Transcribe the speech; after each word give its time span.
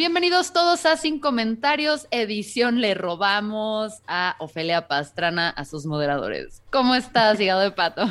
Bienvenidos 0.00 0.54
todos 0.54 0.86
a 0.86 0.96
Sin 0.96 1.20
Comentarios, 1.20 2.08
edición 2.10 2.80
Le 2.80 2.94
Robamos 2.94 4.00
a 4.06 4.34
Ofelia 4.38 4.88
Pastrana, 4.88 5.50
a 5.50 5.66
sus 5.66 5.84
moderadores. 5.84 6.62
¿Cómo 6.70 6.94
estás, 6.94 7.38
hígado 7.38 7.60
de 7.60 7.70
pato? 7.70 8.06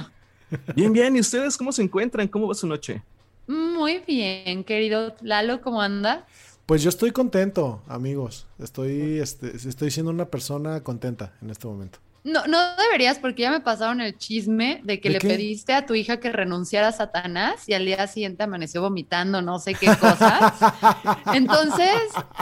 Bien, 0.75 0.93
bien. 0.93 1.15
¿Y 1.15 1.19
ustedes 1.21 1.57
cómo 1.57 1.71
se 1.71 1.81
encuentran? 1.81 2.27
¿Cómo 2.27 2.47
va 2.47 2.53
su 2.53 2.67
noche? 2.67 3.01
Muy 3.47 4.03
bien, 4.05 4.63
querido 4.65 5.15
Lalo, 5.21 5.61
¿cómo 5.63 5.81
anda? 5.81 6.27
Pues 6.67 6.83
yo 6.83 6.89
estoy 6.89 7.09
contento, 7.09 7.81
amigos. 7.87 8.45
Estoy, 8.59 9.17
este, 9.19 9.55
estoy 9.55 9.89
siendo 9.89 10.11
una 10.11 10.25
persona 10.25 10.83
contenta 10.83 11.33
en 11.41 11.49
este 11.49 11.65
momento. 11.65 11.97
No, 12.23 12.45
no 12.47 12.75
deberías 12.75 13.17
porque 13.19 13.43
ya 13.43 13.51
me 13.51 13.61
pasaron 13.61 14.01
el 14.01 14.17
chisme 14.17 14.81
de 14.83 14.99
que 14.99 15.09
¿De 15.09 15.13
le 15.13 15.19
qué? 15.19 15.27
pediste 15.29 15.73
a 15.73 15.85
tu 15.85 15.95
hija 15.95 16.19
que 16.19 16.31
renunciara 16.31 16.89
a 16.89 16.91
Satanás 16.91 17.67
y 17.67 17.73
al 17.73 17.85
día 17.85 18.05
siguiente 18.07 18.43
amaneció 18.43 18.81
vomitando 18.81 19.41
no 19.41 19.57
sé 19.59 19.73
qué 19.73 19.87
cosas. 19.95 20.53
Entonces, 21.33 21.93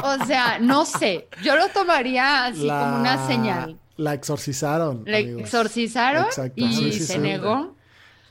o 0.03 0.25
sea, 0.25 0.59
no 0.59 0.85
sé, 0.85 1.27
yo 1.43 1.55
lo 1.55 1.67
tomaría 1.69 2.45
así 2.45 2.65
La- 2.65 2.79
como 2.79 2.99
una 3.01 3.27
señal. 3.27 3.77
La 3.97 4.13
exorcizaron. 4.13 5.03
Amigos. 5.07 5.41
exorcizaron 5.41 6.25
Exacto, 6.25 6.53
y 6.63 6.73
sí, 6.73 6.91
sí, 6.93 6.99
se 6.99 7.13
sí. 7.13 7.19
negó. 7.19 7.75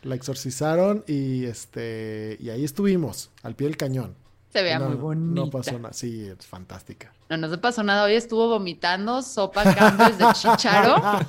La 0.02 0.14
exorcizaron 0.14 1.04
y 1.08 1.44
este 1.46 2.36
y 2.40 2.50
ahí 2.50 2.64
estuvimos, 2.64 3.30
al 3.42 3.56
pie 3.56 3.66
del 3.66 3.76
cañón. 3.76 4.14
Se 4.62 4.78
no, 4.78 4.88
muy 4.88 4.96
bonita. 4.96 5.40
No 5.40 5.50
pasó 5.50 5.78
nada. 5.78 5.92
Sí, 5.92 6.26
es 6.28 6.46
fantástica. 6.46 7.12
No, 7.28 7.36
no 7.36 7.48
se 7.50 7.58
pasó 7.58 7.82
nada. 7.82 8.04
Hoy 8.04 8.14
estuvo 8.14 8.48
vomitando 8.48 9.22
sopa 9.22 9.62
Campbell's 9.74 10.18
de 10.18 10.26
chicharo. 10.32 10.96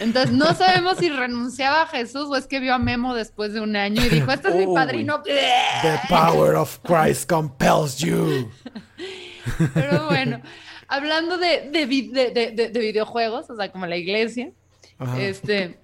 Entonces 0.00 0.32
no 0.32 0.52
sabemos 0.54 0.98
si 0.98 1.08
renunciaba 1.08 1.82
a 1.82 1.86
Jesús 1.86 2.26
o 2.28 2.36
es 2.36 2.46
que 2.46 2.60
vio 2.60 2.74
a 2.74 2.78
Memo 2.78 3.14
después 3.14 3.52
de 3.52 3.60
un 3.60 3.76
año 3.76 4.04
y 4.04 4.08
dijo, 4.08 4.30
este 4.32 4.48
es 4.48 4.54
mi 4.56 4.74
padrino. 4.74 5.22
The 5.22 6.00
power 6.08 6.56
of 6.56 6.78
Christ 6.82 7.28
compels 7.30 7.98
you. 7.98 8.50
Pero 9.74 10.06
bueno, 10.06 10.40
hablando 10.88 11.38
de, 11.38 11.70
de, 11.70 11.86
de- 11.86 12.30
de- 12.32 12.50
de- 12.50 12.68
de 12.70 12.80
videojuegos, 12.80 13.48
o 13.50 13.56
sea, 13.56 13.70
como 13.70 13.86
la 13.86 13.96
iglesia, 13.96 14.50
Ajá. 14.98 15.20
este... 15.20 15.78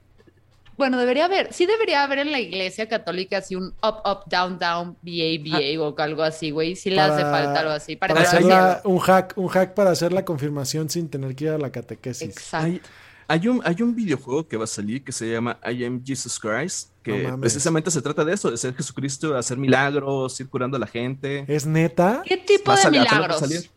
Bueno, 0.77 0.99
debería 0.99 1.27
haber, 1.27 1.53
sí 1.53 1.67
debería 1.67 2.03
haber 2.03 2.21
en 2.21 2.33
la 2.33 2.41
iglesia 2.41 2.89
católica 2.89 3.39
así 3.39 3.55
un 3.55 3.69
up, 3.83 3.97
up, 4.05 4.25
down, 4.27 4.59
down, 4.59 4.97
BA, 5.03 5.39
BA 5.45 5.81
o 5.83 5.95
algo 5.99 6.23
así, 6.23 6.51
güey. 6.51 6.77
Sí 6.77 6.91
le 6.91 7.01
hace 7.01 7.23
Para- 7.23 7.31
falta 7.31 7.61
algo 7.61 7.73
así. 7.73 7.97
Para, 7.97 8.15
Para 8.15 8.27
hacer 8.29 8.43
la- 8.45 8.81
un 8.85 8.99
hack, 8.99 9.35
un 9.37 9.49
hack 9.49 9.75
para 9.75 9.91
hacer 9.91 10.13
la 10.13 10.25
confirmación 10.25 10.89
sin 10.89 11.09
tener 11.09 11.35
que 11.35 11.45
ir 11.45 11.51
a 11.51 11.59
la 11.59 11.71
catequesis. 11.71 12.29
Exacto. 12.29 12.67
Hay, 12.67 12.81
hay 13.29 13.49
un, 13.49 13.61
hay 13.65 13.83
un 13.83 13.95
videojuego 13.95 14.49
que 14.49 14.57
va 14.57 14.65
a 14.65 14.67
salir 14.67 15.05
que 15.05 15.13
se 15.13 15.31
llama 15.31 15.59
I 15.65 15.85
Am 15.85 16.03
Jesus 16.05 16.39
Christ, 16.39 16.91
que 17.03 17.25
No 17.29 17.39
precisamente 17.41 17.91
se 17.91 18.03
trata 18.03 18.25
de 18.25 18.35
eso, 18.35 18.51
de 18.51 18.57
ser 18.57 18.75
Jesucristo, 18.75 19.37
hacer 19.37 19.59
milagros, 19.59 20.39
ir 20.41 20.49
curando 20.49 20.77
a 20.77 20.81
la 20.81 20.87
gente. 20.87 21.45
¿Es 21.49 21.65
neta? 21.67 22.23
¿Qué 22.25 22.37
tipo 22.39 22.75
de 22.75 22.91
milagros? 22.91 23.41
Porque, 23.41 23.71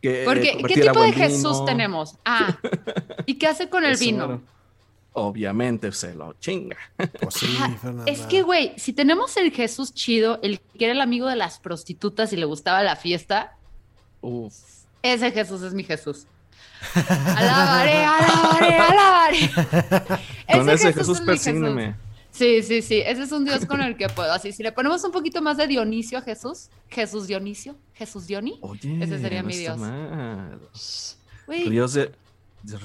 ¿qué 0.00 0.24
convertir 0.24 0.82
tipo 0.82 1.00
de 1.02 1.12
Jesús 1.12 1.64
tenemos? 1.64 2.16
Ah, 2.24 2.58
¿y 3.26 3.34
qué 3.34 3.46
hace 3.46 3.68
con 3.68 3.84
el 3.84 3.92
Eso, 3.92 4.04
vino? 4.04 4.42
Obviamente 5.14 5.92
se 5.92 6.14
lo 6.14 6.32
chinga. 6.40 6.76
Pues 6.96 7.34
sí, 7.34 7.46
Fernanda. 7.80 8.10
es 8.10 8.20
que, 8.22 8.42
güey, 8.42 8.72
si 8.78 8.92
tenemos 8.92 9.36
el 9.36 9.52
Jesús 9.52 9.92
chido, 9.92 10.38
el 10.42 10.58
que 10.60 10.86
era 10.86 10.94
el 10.94 11.00
amigo 11.00 11.28
de 11.28 11.36
las 11.36 11.58
prostitutas 11.58 12.32
y 12.32 12.36
le 12.36 12.46
gustaba 12.46 12.82
la 12.82 12.96
fiesta, 12.96 13.56
Uf. 14.22 14.54
ese 15.02 15.30
Jesús 15.30 15.62
es 15.62 15.74
mi 15.74 15.84
Jesús. 15.84 16.26
Alabaré, 16.94 18.04
alabaré, 18.04 18.76
alabaré. 18.76 19.50
Con 20.52 20.68
ese 20.70 20.92
Jesús, 20.92 21.16
es 21.16 21.20
mi 21.20 21.26
persígneme. 21.26 21.94
Sí, 22.30 22.62
sí, 22.62 22.80
sí. 22.80 23.02
Ese 23.04 23.24
es 23.24 23.32
un 23.32 23.44
Dios 23.44 23.66
con 23.66 23.82
el 23.82 23.94
que 23.94 24.08
puedo. 24.08 24.32
Así, 24.32 24.52
si 24.52 24.62
le 24.62 24.72
ponemos 24.72 25.04
un 25.04 25.12
poquito 25.12 25.42
más 25.42 25.58
de 25.58 25.66
Dionisio 25.66 26.16
a 26.16 26.22
Jesús, 26.22 26.70
Jesús 26.88 27.26
Dionisio, 27.26 27.76
Jesús 27.92 28.26
Dioni, 28.26 28.58
Oye, 28.62 29.04
Ese 29.04 29.18
sería 29.18 29.42
no 29.42 29.48
mi 29.48 29.56
Dios. 29.58 29.78
Dios 31.68 31.92
de- 31.92 32.12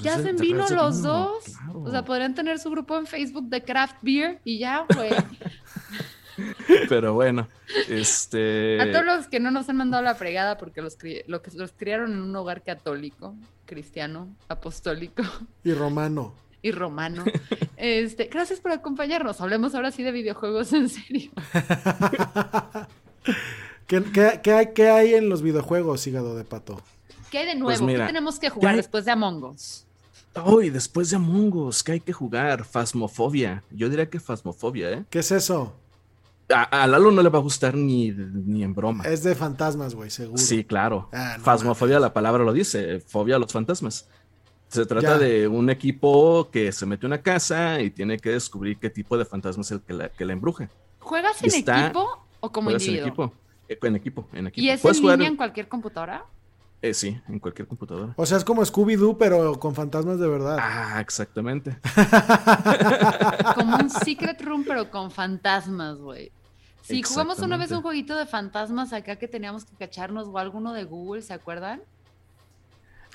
ya 0.02 0.14
hacen 0.14 0.36
vino 0.36 0.66
los 0.70 0.70
vino, 0.70 1.12
dos. 1.12 1.44
claro. 1.44 1.80
O 1.80 1.90
sea, 1.90 2.04
podrían 2.04 2.34
tener 2.34 2.58
su 2.58 2.70
grupo 2.70 2.96
en 2.98 3.06
Facebook 3.06 3.48
de 3.48 3.62
craft 3.62 3.96
beer 4.02 4.40
y 4.44 4.58
ya, 4.58 4.84
güey. 4.94 5.10
Pero 6.88 7.14
bueno, 7.14 7.48
este. 7.88 8.80
A 8.80 8.90
todos 8.92 9.04
los 9.04 9.26
que 9.26 9.40
no 9.40 9.50
nos 9.50 9.68
han 9.68 9.76
mandado 9.76 10.02
la 10.04 10.14
fregada 10.14 10.56
porque 10.56 10.80
los, 10.82 10.96
cri- 10.98 11.24
los 11.26 11.72
criaron 11.72 12.12
en 12.12 12.20
un 12.22 12.36
hogar 12.36 12.62
católico, 12.62 13.34
cristiano, 13.66 14.28
apostólico 14.48 15.22
Y 15.64 15.72
Romano. 15.74 16.34
y 16.62 16.70
romano. 16.70 17.24
Este, 17.76 18.26
gracias 18.26 18.60
por 18.60 18.70
acompañarnos. 18.70 19.40
Hablemos 19.40 19.74
ahora 19.74 19.90
sí 19.90 20.02
de 20.04 20.12
videojuegos 20.12 20.72
en 20.72 20.88
serio. 20.88 21.30
¿Qué, 23.86 24.02
qué- 24.12 24.40
qué 24.42 24.52
hay, 24.52 24.72
qué 24.74 24.90
hay 24.90 25.14
en 25.14 25.28
los 25.28 25.42
videojuegos, 25.42 26.06
hígado 26.06 26.36
de 26.36 26.44
pato? 26.44 26.80
¿Qué 27.30 27.38
hay 27.38 27.46
de 27.46 27.54
nuevo? 27.54 27.66
Pues 27.68 27.80
mira, 27.82 28.00
¿Qué 28.06 28.12
tenemos 28.12 28.38
que 28.38 28.50
jugar 28.50 28.76
después 28.76 29.04
de 29.04 29.10
Among 29.12 29.44
Us? 29.44 29.84
Uy, 30.44 30.70
después 30.70 31.10
de 31.10 31.16
Among 31.16 31.52
Us, 31.54 31.82
¿qué 31.82 31.92
hay 31.92 32.00
que 32.00 32.12
jugar? 32.12 32.64
Fasmofobia. 32.64 33.62
Yo 33.70 33.88
diría 33.88 34.08
que 34.08 34.20
Fasmofobia, 34.20 34.90
¿eh? 34.92 35.04
¿Qué 35.10 35.18
es 35.20 35.30
eso? 35.32 35.74
A, 36.50 36.62
a 36.62 36.86
Lalo 36.86 37.10
no 37.10 37.22
le 37.22 37.28
va 37.28 37.38
a 37.38 37.42
gustar 37.42 37.74
ni, 37.74 38.10
ni 38.10 38.62
en 38.62 38.74
broma. 38.74 39.04
Es 39.04 39.22
de 39.22 39.34
fantasmas, 39.34 39.94
güey, 39.94 40.10
seguro. 40.10 40.38
Sí, 40.38 40.64
claro. 40.64 41.08
Ah, 41.12 41.34
no 41.38 41.44
Fasmofobia, 41.44 42.00
la 42.00 42.12
palabra 42.14 42.42
lo 42.44 42.52
dice, 42.52 43.00
fobia 43.00 43.36
a 43.36 43.38
los 43.38 43.52
fantasmas. 43.52 44.08
Se 44.68 44.84
trata 44.86 45.12
Ya. 45.14 45.18
de 45.18 45.48
un 45.48 45.70
equipo 45.70 46.48
que 46.50 46.72
se 46.72 46.86
mete 46.86 47.06
a 47.06 47.08
una 47.08 47.20
casa 47.22 47.80
y 47.80 47.90
tiene 47.90 48.18
que 48.18 48.30
descubrir 48.30 48.78
qué 48.78 48.90
tipo 48.90 49.16
de 49.18 49.24
fantasma 49.24 49.62
es 49.62 49.70
el 49.72 49.80
que 49.80 49.92
la, 49.94 50.08
que 50.10 50.24
la 50.24 50.32
embruje. 50.34 50.68
¿Juegas 51.00 51.42
en 51.42 51.48
Está- 51.54 51.84
equipo 51.86 52.06
o 52.40 52.52
como 52.52 52.66
Juegas 52.66 52.82
en 52.84 52.88
individuo? 52.94 53.26
equipo. 53.26 53.38
Eh, 53.68 53.78
en 53.82 53.96
equipo, 53.96 54.28
en 54.32 54.46
equipo. 54.46 54.64
¿Y 54.64 54.70
es 54.70 54.84
en 54.84 54.94
jugar 55.00 55.18
línea 55.18 55.30
en 55.30 55.36
cualquier 55.36 55.68
computadora? 55.68 56.24
Eh, 56.80 56.94
sí, 56.94 57.20
en 57.28 57.38
cualquier 57.38 57.66
computadora. 57.66 58.14
O 58.16 58.24
sea, 58.26 58.38
es 58.38 58.44
como 58.44 58.62
Scooby-Doo, 58.62 59.16
pero 59.18 59.58
con 59.58 59.74
fantasmas 59.74 60.18
de 60.20 60.28
verdad. 60.28 60.58
Ah, 60.60 61.00
exactamente. 61.00 61.76
Como 63.54 63.76
un 63.76 63.90
secret 63.90 64.40
room, 64.42 64.64
pero 64.66 64.90
con 64.90 65.10
fantasmas, 65.10 65.98
güey. 65.98 66.30
Sí, 66.82 67.02
jugamos 67.02 67.40
una 67.40 67.56
vez 67.56 67.70
un 67.72 67.82
jueguito 67.82 68.16
de 68.16 68.24
fantasmas 68.26 68.92
acá 68.92 69.16
que 69.16 69.28
teníamos 69.28 69.64
que 69.64 69.74
cacharnos 69.76 70.28
o 70.28 70.38
alguno 70.38 70.72
de 70.72 70.84
Google, 70.84 71.22
¿se 71.22 71.34
acuerdan? 71.34 71.82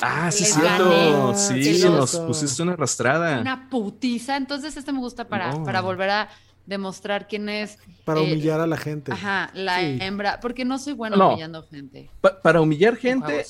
Ah, 0.02 0.30
sí, 0.32 0.46
cierto. 0.46 1.34
Sí, 1.36 1.82
nos 1.86 2.16
pusiste 2.18 2.62
una 2.64 2.74
arrastrada. 2.74 3.40
Una 3.42 3.70
putiza. 3.70 4.38
Entonces 4.38 4.76
este 4.76 4.92
me 4.92 5.00
gusta 5.00 5.28
para, 5.28 5.54
No. 5.54 5.64
para 5.64 5.82
volver 5.82 6.10
a 6.10 6.30
demostrar 6.66 7.28
quién 7.28 7.50
es 7.50 7.78
para 8.06 8.20
eh, 8.20 8.24
humillar 8.24 8.60
a 8.62 8.68
la 8.68 8.78
gente. 8.78 9.12
ajá, 9.12 9.52
la 9.54 9.80
Sí. 9.80 9.98
hembra, 10.02 10.40
porque 10.40 10.64
no 10.66 10.78
soy 10.80 10.94
buena 10.94 11.16
No. 11.18 11.30
humillando 11.30 11.64
gente. 11.68 12.10
Pa- 12.22 12.42
para 12.42 12.62
humillar 12.62 12.94
en 12.94 13.00
gente, 13.00 13.46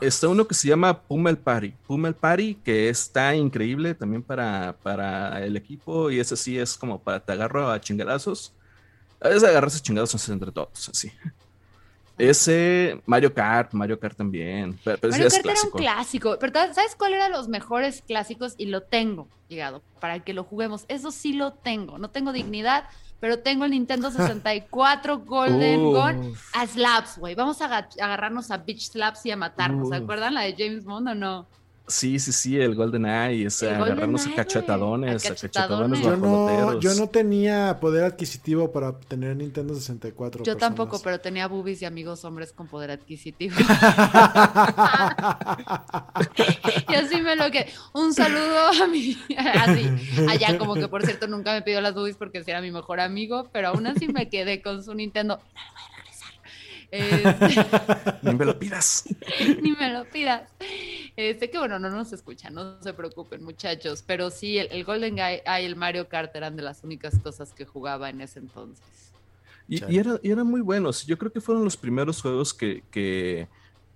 está 0.00 0.28
uno 0.28 0.46
que 0.46 0.54
se 0.54 0.68
llama 0.68 1.00
Pummel 1.02 1.38
Party. 1.38 1.74
Pummel 1.86 2.14
Party, 2.14 2.54
que 2.56 2.88
está 2.88 3.34
increíble 3.34 3.94
también 3.94 4.22
para, 4.22 4.76
para 4.82 5.44
el 5.44 5.56
equipo. 5.56 6.10
Y 6.10 6.20
ese 6.20 6.36
sí 6.36 6.58
es 6.58 6.76
como 6.76 7.00
para 7.00 7.20
te 7.20 7.32
agarro 7.32 7.70
a 7.70 7.80
chingadazos. 7.80 8.52
Es 9.20 9.42
agarrarse 9.42 9.78
a 9.78 9.80
chingadazos 9.80 10.28
entre 10.28 10.52
todos, 10.52 10.88
así. 10.90 11.10
Ese, 12.18 13.00
Mario 13.06 13.32
Kart, 13.34 13.72
Mario 13.72 13.98
Kart 14.00 14.16
también. 14.16 14.78
Pero, 14.84 14.98
pero 14.98 15.10
Mario 15.12 15.26
es 15.26 15.34
Kart 15.34 15.46
era 15.46 15.60
un 15.64 15.70
clásico. 15.70 16.36
pero 16.40 16.52
¿sabes 16.74 16.94
cuál 16.96 17.14
era 17.14 17.28
los 17.28 17.48
mejores 17.48 18.02
clásicos? 18.06 18.54
Y 18.56 18.66
lo 18.66 18.82
tengo 18.82 19.28
llegado 19.48 19.82
para 20.00 20.20
que 20.20 20.32
lo 20.32 20.44
juguemos. 20.44 20.84
Eso 20.88 21.10
sí 21.10 21.32
lo 21.34 21.52
tengo. 21.52 21.98
No 21.98 22.10
tengo 22.10 22.32
dignidad, 22.32 22.84
pero 23.20 23.38
tengo 23.40 23.64
el 23.64 23.72
Nintendo 23.72 24.10
64 24.12 25.18
Golden 25.20 25.80
Uh. 25.80 25.90
Gun 25.92 26.34
a 26.54 26.66
slaps, 26.66 27.18
güey. 27.18 27.34
Vamos 27.34 27.60
a 27.60 27.66
aga- 27.66 27.88
agarrarnos 28.00 28.50
a 28.50 28.58
bitch 28.58 28.90
slaps 28.90 29.26
y 29.26 29.30
a 29.30 29.36
matarnos. 29.36 29.88
¿Se 29.90 29.98
Uh. 30.00 30.02
acuerdan 30.02 30.34
la 30.34 30.42
de 30.42 30.54
James 30.56 30.84
Bond 30.84 31.08
o 31.08 31.14
no? 31.14 31.46
Sí, 31.88 32.18
sí, 32.18 32.32
sí, 32.32 32.60
el 32.60 32.74
Golden 32.74 33.06
Eye, 33.06 33.46
o 33.46 33.50
sea, 33.50 33.76
El 33.76 33.82
agarrarnos 33.82 34.22
GoldenEye, 34.22 34.40
a 34.40 34.44
cachetadones, 34.44 35.24
a 35.24 35.28
a 35.28 35.30
cachetadones. 35.30 36.00
Yo 36.02 36.16
no, 36.16 36.80
yo 36.80 36.94
no 36.94 37.08
tenía 37.08 37.78
poder 37.80 38.02
adquisitivo 38.02 38.72
para 38.72 38.98
tener 38.98 39.36
Nintendo 39.36 39.72
64. 39.72 40.42
Yo 40.42 40.56
tampoco, 40.56 41.00
pero 41.00 41.20
tenía 41.20 41.46
boobies 41.46 41.82
y 41.82 41.84
amigos 41.84 42.24
hombres 42.24 42.52
con 42.52 42.66
poder 42.66 42.90
adquisitivo. 42.90 43.54
y 46.88 46.94
así 46.94 47.22
me 47.22 47.36
lo 47.36 47.52
que. 47.52 47.68
Un 47.92 48.12
saludo 48.12 48.82
a 48.82 48.86
mi. 48.88 49.16
Así. 49.36 49.88
Allá, 50.28 50.58
como 50.58 50.74
que 50.74 50.88
por 50.88 51.04
cierto, 51.04 51.28
nunca 51.28 51.52
me 51.52 51.62
pidió 51.62 51.80
las 51.80 51.94
boobies 51.94 52.16
porque 52.16 52.42
sí 52.42 52.50
era 52.50 52.60
mi 52.60 52.72
mejor 52.72 52.98
amigo, 52.98 53.48
pero 53.52 53.68
aún 53.68 53.86
así 53.86 54.08
me 54.08 54.28
quedé 54.28 54.60
con 54.60 54.82
su 54.82 54.92
Nintendo. 54.92 55.40
No 55.54 55.60
lo 55.60 55.72
voy 55.72 55.82
a 55.84 55.96
regresar. 55.98 56.32
Este, 56.90 58.18
Ni 58.22 58.34
me 58.34 58.44
lo 58.44 58.58
pidas. 58.58 59.04
ni 59.62 59.70
me 59.72 59.92
lo 59.92 60.04
pidas. 60.04 60.42
Este, 61.16 61.48
que 61.50 61.58
bueno, 61.58 61.78
no 61.78 61.88
nos 61.90 62.12
escuchan, 62.12 62.52
no 62.54 62.80
se 62.82 62.92
preocupen, 62.92 63.42
muchachos. 63.42 64.02
Pero 64.06 64.30
sí, 64.30 64.58
el, 64.58 64.68
el 64.70 64.84
Golden 64.84 65.14
Guy 65.16 65.40
y 65.62 65.64
el 65.64 65.74
Mario 65.76 66.08
Kart 66.08 66.34
eran 66.36 66.56
de 66.56 66.62
las 66.62 66.84
únicas 66.84 67.18
cosas 67.18 67.52
que 67.54 67.64
jugaba 67.64 68.10
en 68.10 68.20
ese 68.20 68.38
entonces. 68.40 68.84
Y, 69.68 69.80
era- 69.96 70.20
y 70.22 70.30
eran 70.30 70.46
muy 70.46 70.60
buenos. 70.60 71.06
Yo 71.06 71.16
creo 71.18 71.32
que 71.32 71.40
fueron 71.40 71.64
los 71.64 71.76
primeros 71.76 72.20
juegos 72.20 72.52
que, 72.54 72.82
que, 72.90 73.48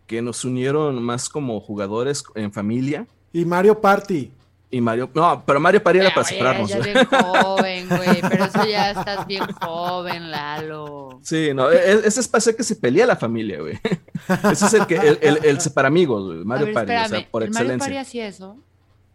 que 0.06 0.22
nos 0.22 0.44
unieron 0.44 1.00
más 1.02 1.28
como 1.28 1.60
jugadores 1.60 2.24
en 2.34 2.52
familia. 2.52 3.06
Y 3.32 3.44
Mario 3.44 3.80
Party. 3.80 4.30
Y 4.72 4.80
Mario, 4.80 5.10
no, 5.14 5.42
pero 5.44 5.58
Mario 5.58 5.82
Party 5.82 5.98
era 5.98 6.14
para 6.14 6.24
separarnos. 6.26 6.68
Ya 6.70 6.78
bien 6.78 7.04
joven, 7.10 7.88
güey, 7.88 8.20
pero 8.20 8.44
eso 8.44 8.64
ya 8.66 8.90
estás 8.92 9.26
bien 9.26 9.44
joven, 9.60 10.30
Lalo. 10.30 11.18
Sí, 11.22 11.50
no, 11.52 11.70
e- 11.72 11.76
e- 11.92 12.06
ese 12.06 12.20
es 12.20 12.28
para 12.28 12.38
hacer 12.38 12.54
que 12.54 12.62
se 12.62 12.76
pelea 12.76 13.04
la 13.06 13.16
familia, 13.16 13.60
güey. 13.60 13.78
Ese 14.52 14.66
es 14.66 14.74
el 14.74 14.86
que, 14.86 14.94
el, 14.96 15.18
el, 15.22 15.44
el 15.44 15.60
separamigos, 15.60 16.24
güey, 16.26 16.44
Mario 16.44 16.66
ver, 16.66 16.76
o 16.76 17.08
sea, 17.08 17.30
por 17.30 17.42
¿el 17.42 17.50
Mario 17.50 17.72
excelencia. 17.72 18.00
hacía 18.00 18.28
eso? 18.28 18.58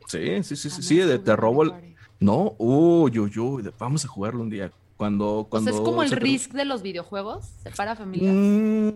Sí, 0.08 0.44
sí, 0.44 0.56
sí, 0.56 0.56
sí, 0.58 0.70
Jamás 0.72 0.86
sí, 0.86 0.98
de 0.98 1.20
te 1.20 1.36
robo 1.38 1.64
el... 1.64 1.74
No, 2.20 2.54
uy, 2.58 3.18
uy, 3.18 3.40
uy, 3.40 3.72
vamos 3.80 4.04
a 4.04 4.08
jugarlo 4.10 4.42
un 4.42 4.50
día. 4.50 4.72
Cuando, 4.98 5.40
O 5.40 5.44
cuando 5.50 5.72
sea, 5.72 5.80
es 5.80 5.86
como 5.86 6.04
el 6.04 6.12
Risk 6.12 6.52
de 6.52 6.66
los 6.66 6.82
videojuegos, 6.82 7.46
separa 7.64 7.96
familias. 7.96 8.34
Mm, 8.36 8.90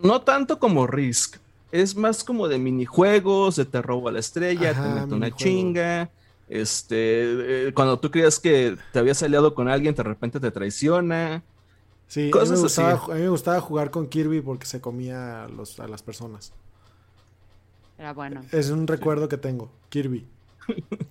no 0.00 0.22
tanto 0.22 0.58
como 0.58 0.86
Risk. 0.86 1.36
Es 1.74 1.96
más 1.96 2.22
como 2.22 2.46
de 2.46 2.56
minijuegos, 2.58 3.56
de 3.56 3.64
te 3.64 3.82
robo 3.82 4.08
a 4.08 4.12
la 4.12 4.20
estrella, 4.20 4.70
Ajá, 4.70 4.94
te 4.94 5.00
meto 5.00 5.16
una 5.16 5.30
chinga. 5.34 6.08
Este, 6.48 7.66
eh, 7.68 7.72
cuando 7.74 7.98
tú 7.98 8.12
creías 8.12 8.38
que 8.38 8.76
te 8.92 8.98
habías 9.00 9.20
aliado 9.24 9.54
con 9.56 9.68
alguien, 9.68 9.92
de 9.92 10.02
repente 10.04 10.38
te 10.38 10.52
traiciona. 10.52 11.42
Sí, 12.06 12.20
a 12.20 12.24
mí, 12.26 12.30
Cosas 12.30 12.60
me 12.60 12.66
así. 12.66 12.80
gustaba, 12.82 13.12
a 13.12 13.16
mí 13.16 13.22
me 13.22 13.28
gustaba 13.28 13.60
jugar 13.60 13.90
con 13.90 14.06
Kirby 14.06 14.40
porque 14.40 14.66
se 14.66 14.80
comía 14.80 15.44
a, 15.44 15.48
los, 15.48 15.80
a 15.80 15.88
las 15.88 16.00
personas. 16.02 16.52
Era 17.98 18.12
bueno. 18.12 18.42
Es 18.52 18.70
un 18.70 18.86
recuerdo 18.86 19.28
que 19.28 19.36
tengo, 19.36 19.70
Kirby. 19.88 20.26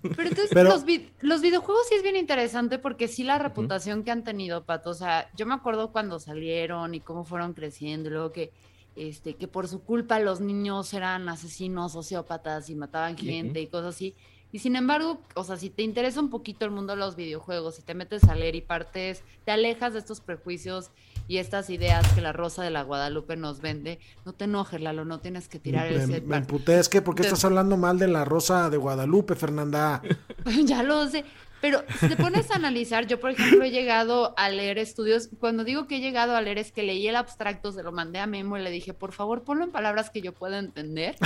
Pero 0.02 0.22
entonces 0.22 0.50
Pero- 0.52 0.70
los, 0.70 0.84
vi- 0.84 1.10
los 1.20 1.42
videojuegos 1.42 1.86
sí 1.88 1.94
es 1.96 2.02
bien 2.02 2.16
interesante 2.16 2.78
porque 2.78 3.06
sí 3.08 3.22
la 3.22 3.38
reputación 3.38 4.02
que 4.02 4.10
han 4.12 4.24
tenido, 4.24 4.64
Pato. 4.64 4.90
O 4.90 4.94
sea, 4.94 5.30
yo 5.36 5.44
me 5.46 5.54
acuerdo 5.54 5.92
cuando 5.92 6.18
salieron 6.20 6.94
y 6.94 7.00
cómo 7.00 7.24
fueron 7.24 7.52
creciendo, 7.52 8.08
y 8.08 8.12
luego 8.12 8.32
que, 8.32 8.50
este, 8.96 9.34
que 9.34 9.48
por 9.48 9.68
su 9.68 9.82
culpa 9.82 10.18
los 10.20 10.40
niños 10.40 10.92
eran 10.94 11.28
asesinos, 11.28 11.92
sociópatas 11.92 12.70
y 12.70 12.74
mataban 12.74 13.16
gente 13.16 13.60
y 13.60 13.66
cosas 13.66 13.94
así. 13.94 14.14
Y 14.52 14.60
sin 14.60 14.76
embargo, 14.76 15.18
o 15.34 15.42
sea, 15.42 15.56
si 15.56 15.68
te 15.68 15.82
interesa 15.82 16.20
un 16.20 16.30
poquito 16.30 16.64
el 16.64 16.70
mundo 16.70 16.92
de 16.92 17.00
los 17.00 17.16
videojuegos, 17.16 17.74
si 17.74 17.82
te 17.82 17.92
metes 17.92 18.22
a 18.28 18.36
leer 18.36 18.54
y 18.54 18.60
partes, 18.60 19.24
te 19.44 19.50
alejas 19.50 19.94
de 19.94 19.98
estos 19.98 20.20
prejuicios 20.20 20.90
y 21.26 21.38
estas 21.38 21.70
ideas 21.70 22.06
que 22.12 22.20
la 22.20 22.32
Rosa 22.32 22.62
de 22.62 22.70
la 22.70 22.82
Guadalupe 22.84 23.34
nos 23.36 23.60
vende, 23.60 23.98
no 24.24 24.32
te 24.32 24.44
enojes, 24.44 24.80
Lalo, 24.80 25.04
no 25.04 25.18
tienes 25.18 25.48
que 25.48 25.58
tirar 25.58 25.90
me, 25.90 25.96
ese... 25.96 26.20
me 26.20 26.36
emputé, 26.36 26.78
es 26.78 26.88
que 26.88 27.02
¿por 27.02 27.16
qué 27.16 27.22
Te- 27.22 27.28
estás 27.28 27.44
hablando 27.44 27.76
mal 27.76 27.98
de 27.98 28.06
la 28.06 28.24
Rosa 28.24 28.70
de 28.70 28.76
Guadalupe, 28.76 29.34
Fernanda? 29.34 30.00
Ya 30.64 30.84
lo 30.84 31.08
sé. 31.08 31.24
Pero 31.64 31.82
si 31.98 32.10
te 32.10 32.16
pones 32.16 32.50
a 32.50 32.56
analizar, 32.56 33.06
yo 33.06 33.18
por 33.18 33.30
ejemplo 33.30 33.64
he 33.64 33.70
llegado 33.70 34.34
a 34.36 34.50
leer 34.50 34.76
estudios, 34.76 35.30
cuando 35.40 35.64
digo 35.64 35.86
que 35.86 35.96
he 35.96 36.00
llegado 36.00 36.36
a 36.36 36.42
leer 36.42 36.58
es 36.58 36.72
que 36.72 36.82
leí 36.82 37.08
el 37.08 37.16
abstracto, 37.16 37.72
se 37.72 37.82
lo 37.82 37.90
mandé 37.90 38.18
a 38.18 38.26
Memo 38.26 38.58
y 38.58 38.62
le 38.62 38.70
dije, 38.70 38.92
por 38.92 39.12
favor, 39.12 39.44
ponlo 39.44 39.64
en 39.64 39.70
palabras 39.70 40.10
que 40.10 40.20
yo 40.20 40.34
pueda 40.34 40.58
entender. 40.58 41.16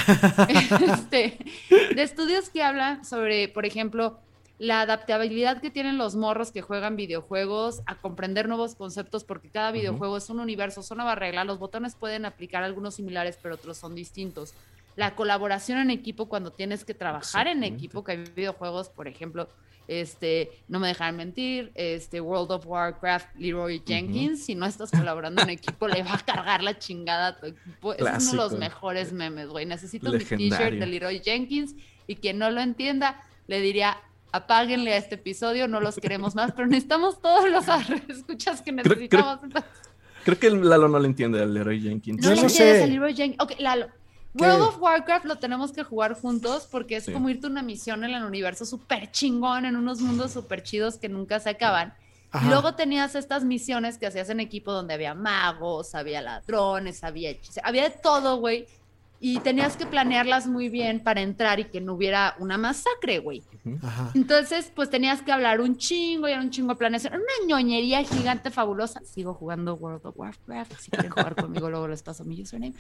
Este, 0.78 1.38
de 1.92 2.02
estudios 2.02 2.50
que 2.50 2.62
hablan 2.62 3.04
sobre, 3.04 3.48
por 3.48 3.66
ejemplo, 3.66 4.20
la 4.58 4.82
adaptabilidad 4.82 5.60
que 5.60 5.70
tienen 5.70 5.98
los 5.98 6.14
morros 6.14 6.52
que 6.52 6.62
juegan 6.62 6.94
videojuegos 6.94 7.82
a 7.86 7.96
comprender 7.96 8.46
nuevos 8.46 8.76
conceptos, 8.76 9.24
porque 9.24 9.48
cada 9.48 9.72
videojuego 9.72 10.18
es 10.18 10.30
un 10.30 10.38
universo, 10.38 10.84
son 10.84 10.98
nueva 10.98 11.16
regla, 11.16 11.42
los 11.42 11.58
botones 11.58 11.96
pueden 11.96 12.24
aplicar 12.24 12.62
algunos 12.62 12.94
similares, 12.94 13.40
pero 13.42 13.56
otros 13.56 13.76
son 13.76 13.96
distintos. 13.96 14.54
La 14.98 15.14
colaboración 15.14 15.78
en 15.78 15.90
equipo 15.90 16.28
cuando 16.28 16.50
tienes 16.52 16.84
que 16.84 16.92
trabajar 16.92 17.46
en 17.46 17.62
equipo, 17.62 18.02
que 18.02 18.12
hay 18.12 18.24
videojuegos, 18.34 18.88
por 18.88 19.06
ejemplo, 19.06 19.48
este, 19.86 20.50
no 20.66 20.80
me 20.80 20.88
dejan 20.88 21.16
mentir, 21.16 21.70
este, 21.76 22.20
World 22.20 22.50
of 22.50 22.66
Warcraft, 22.66 23.28
Leroy 23.38 23.80
Jenkins, 23.86 24.44
si 24.44 24.56
no 24.56 24.66
estás 24.66 24.90
colaborando 24.90 25.40
en 25.42 25.50
equipo, 25.50 25.86
le 25.86 26.02
va 26.02 26.14
a 26.14 26.18
cargar 26.18 26.64
la 26.64 26.78
chingada 26.80 27.28
a 27.28 27.36
tu 27.38 27.46
equipo. 27.46 27.94
Es 27.94 28.00
uno 28.02 28.30
de 28.32 28.36
los 28.36 28.58
mejores 28.58 29.12
memes, 29.12 29.48
güey. 29.48 29.66
Necesito 29.66 30.10
mi 30.12 30.18
t-shirt 30.18 30.74
de 30.80 30.86
Leroy 30.86 31.20
Jenkins 31.24 31.76
y 32.08 32.16
quien 32.16 32.38
no 32.38 32.50
lo 32.50 32.60
entienda, 32.60 33.22
le 33.46 33.60
diría, 33.60 33.98
apáguenle 34.32 34.94
a 34.94 34.96
este 34.96 35.14
episodio, 35.14 35.68
no 35.68 35.80
los 35.80 35.94
queremos 35.96 36.34
más, 36.34 36.50
pero 36.52 36.66
necesitamos 36.66 37.22
todos 37.22 37.48
los 37.48 37.64
escuchas 38.08 38.62
que 38.62 38.72
creo- 38.74 38.84
necesitamos. 38.84 39.38
Creo 40.24 40.38
que 40.38 40.48
el 40.48 40.68
Lalo 40.68 40.88
no 40.88 40.98
le 40.98 41.06
entiende 41.06 41.40
al 41.40 41.54
Leroy 41.54 41.80
Jenkins. 41.80 42.20
No 42.20 42.30
no 42.34 42.42
le 42.42 42.48
sé. 42.48 42.62
entiendes 42.68 42.90
Leroy 42.90 43.14
Jenkins. 43.14 43.40
Ok, 43.42 43.52
Lalo. 43.60 43.88
¿Qué? 44.38 44.44
World 44.44 44.62
of 44.62 44.80
Warcraft 44.80 45.24
lo 45.26 45.36
tenemos 45.36 45.72
que 45.72 45.82
jugar 45.84 46.14
juntos 46.14 46.66
porque 46.70 46.96
es 46.96 47.04
Sí. 47.04 47.12
como 47.12 47.28
irte 47.28 47.46
a 47.46 47.50
una 47.50 47.62
misión 47.62 48.04
en 48.04 48.10
el 48.12 48.24
universo 48.24 48.64
súper 48.64 49.10
chingón, 49.10 49.64
en 49.66 49.76
unos 49.76 50.00
mundos 50.00 50.32
súper 50.32 50.62
chidos 50.62 50.96
que 50.96 51.08
nunca 51.08 51.40
se 51.40 51.50
acaban. 51.50 51.94
Ajá. 52.30 52.46
Y 52.46 52.50
luego 52.50 52.74
tenías 52.74 53.14
estas 53.14 53.44
misiones 53.44 53.96
que 53.98 54.06
hacías 54.06 54.28
en 54.30 54.40
equipo 54.40 54.72
donde 54.72 54.94
había 54.94 55.14
magos, 55.14 55.94
había 55.94 56.20
ladrones, 56.22 57.02
había 57.04 57.34
había 57.64 57.84
de 57.84 57.90
todo, 57.90 58.36
güey. 58.38 58.66
Y 59.20 59.40
tenías 59.40 59.76
que 59.76 59.84
planearlas 59.84 60.46
muy 60.46 60.68
bien 60.68 61.00
para 61.00 61.22
entrar 61.22 61.58
y 61.58 61.64
que 61.64 61.80
no 61.80 61.94
hubiera 61.94 62.36
una 62.38 62.56
masacre, 62.56 63.18
güey. 63.18 63.42
Ajá. 63.82 64.12
Entonces, 64.14 64.70
pues 64.76 64.90
tenías 64.90 65.22
que 65.22 65.32
hablar 65.32 65.60
un 65.60 65.76
chingo 65.76 66.28
y 66.28 66.32
era 66.32 66.40
un 66.40 66.50
chingo 66.50 66.68
de 66.74 66.76
planeación. 66.76 67.14
Era 67.14 67.22
una 67.22 67.48
ñoñería 67.48 68.04
gigante 68.04 68.50
fabulosa. 68.52 69.00
Sigo 69.04 69.34
jugando 69.34 69.74
World 69.74 70.06
of 70.06 70.16
Warcraft. 70.16 70.72
Si 70.78 70.90
quieren 70.92 71.10
jugar 71.10 71.34
conmigo, 71.42 71.68
luego 71.68 71.88
les 71.88 72.00
paso 72.04 72.24
mi 72.24 72.40
username. 72.40 72.74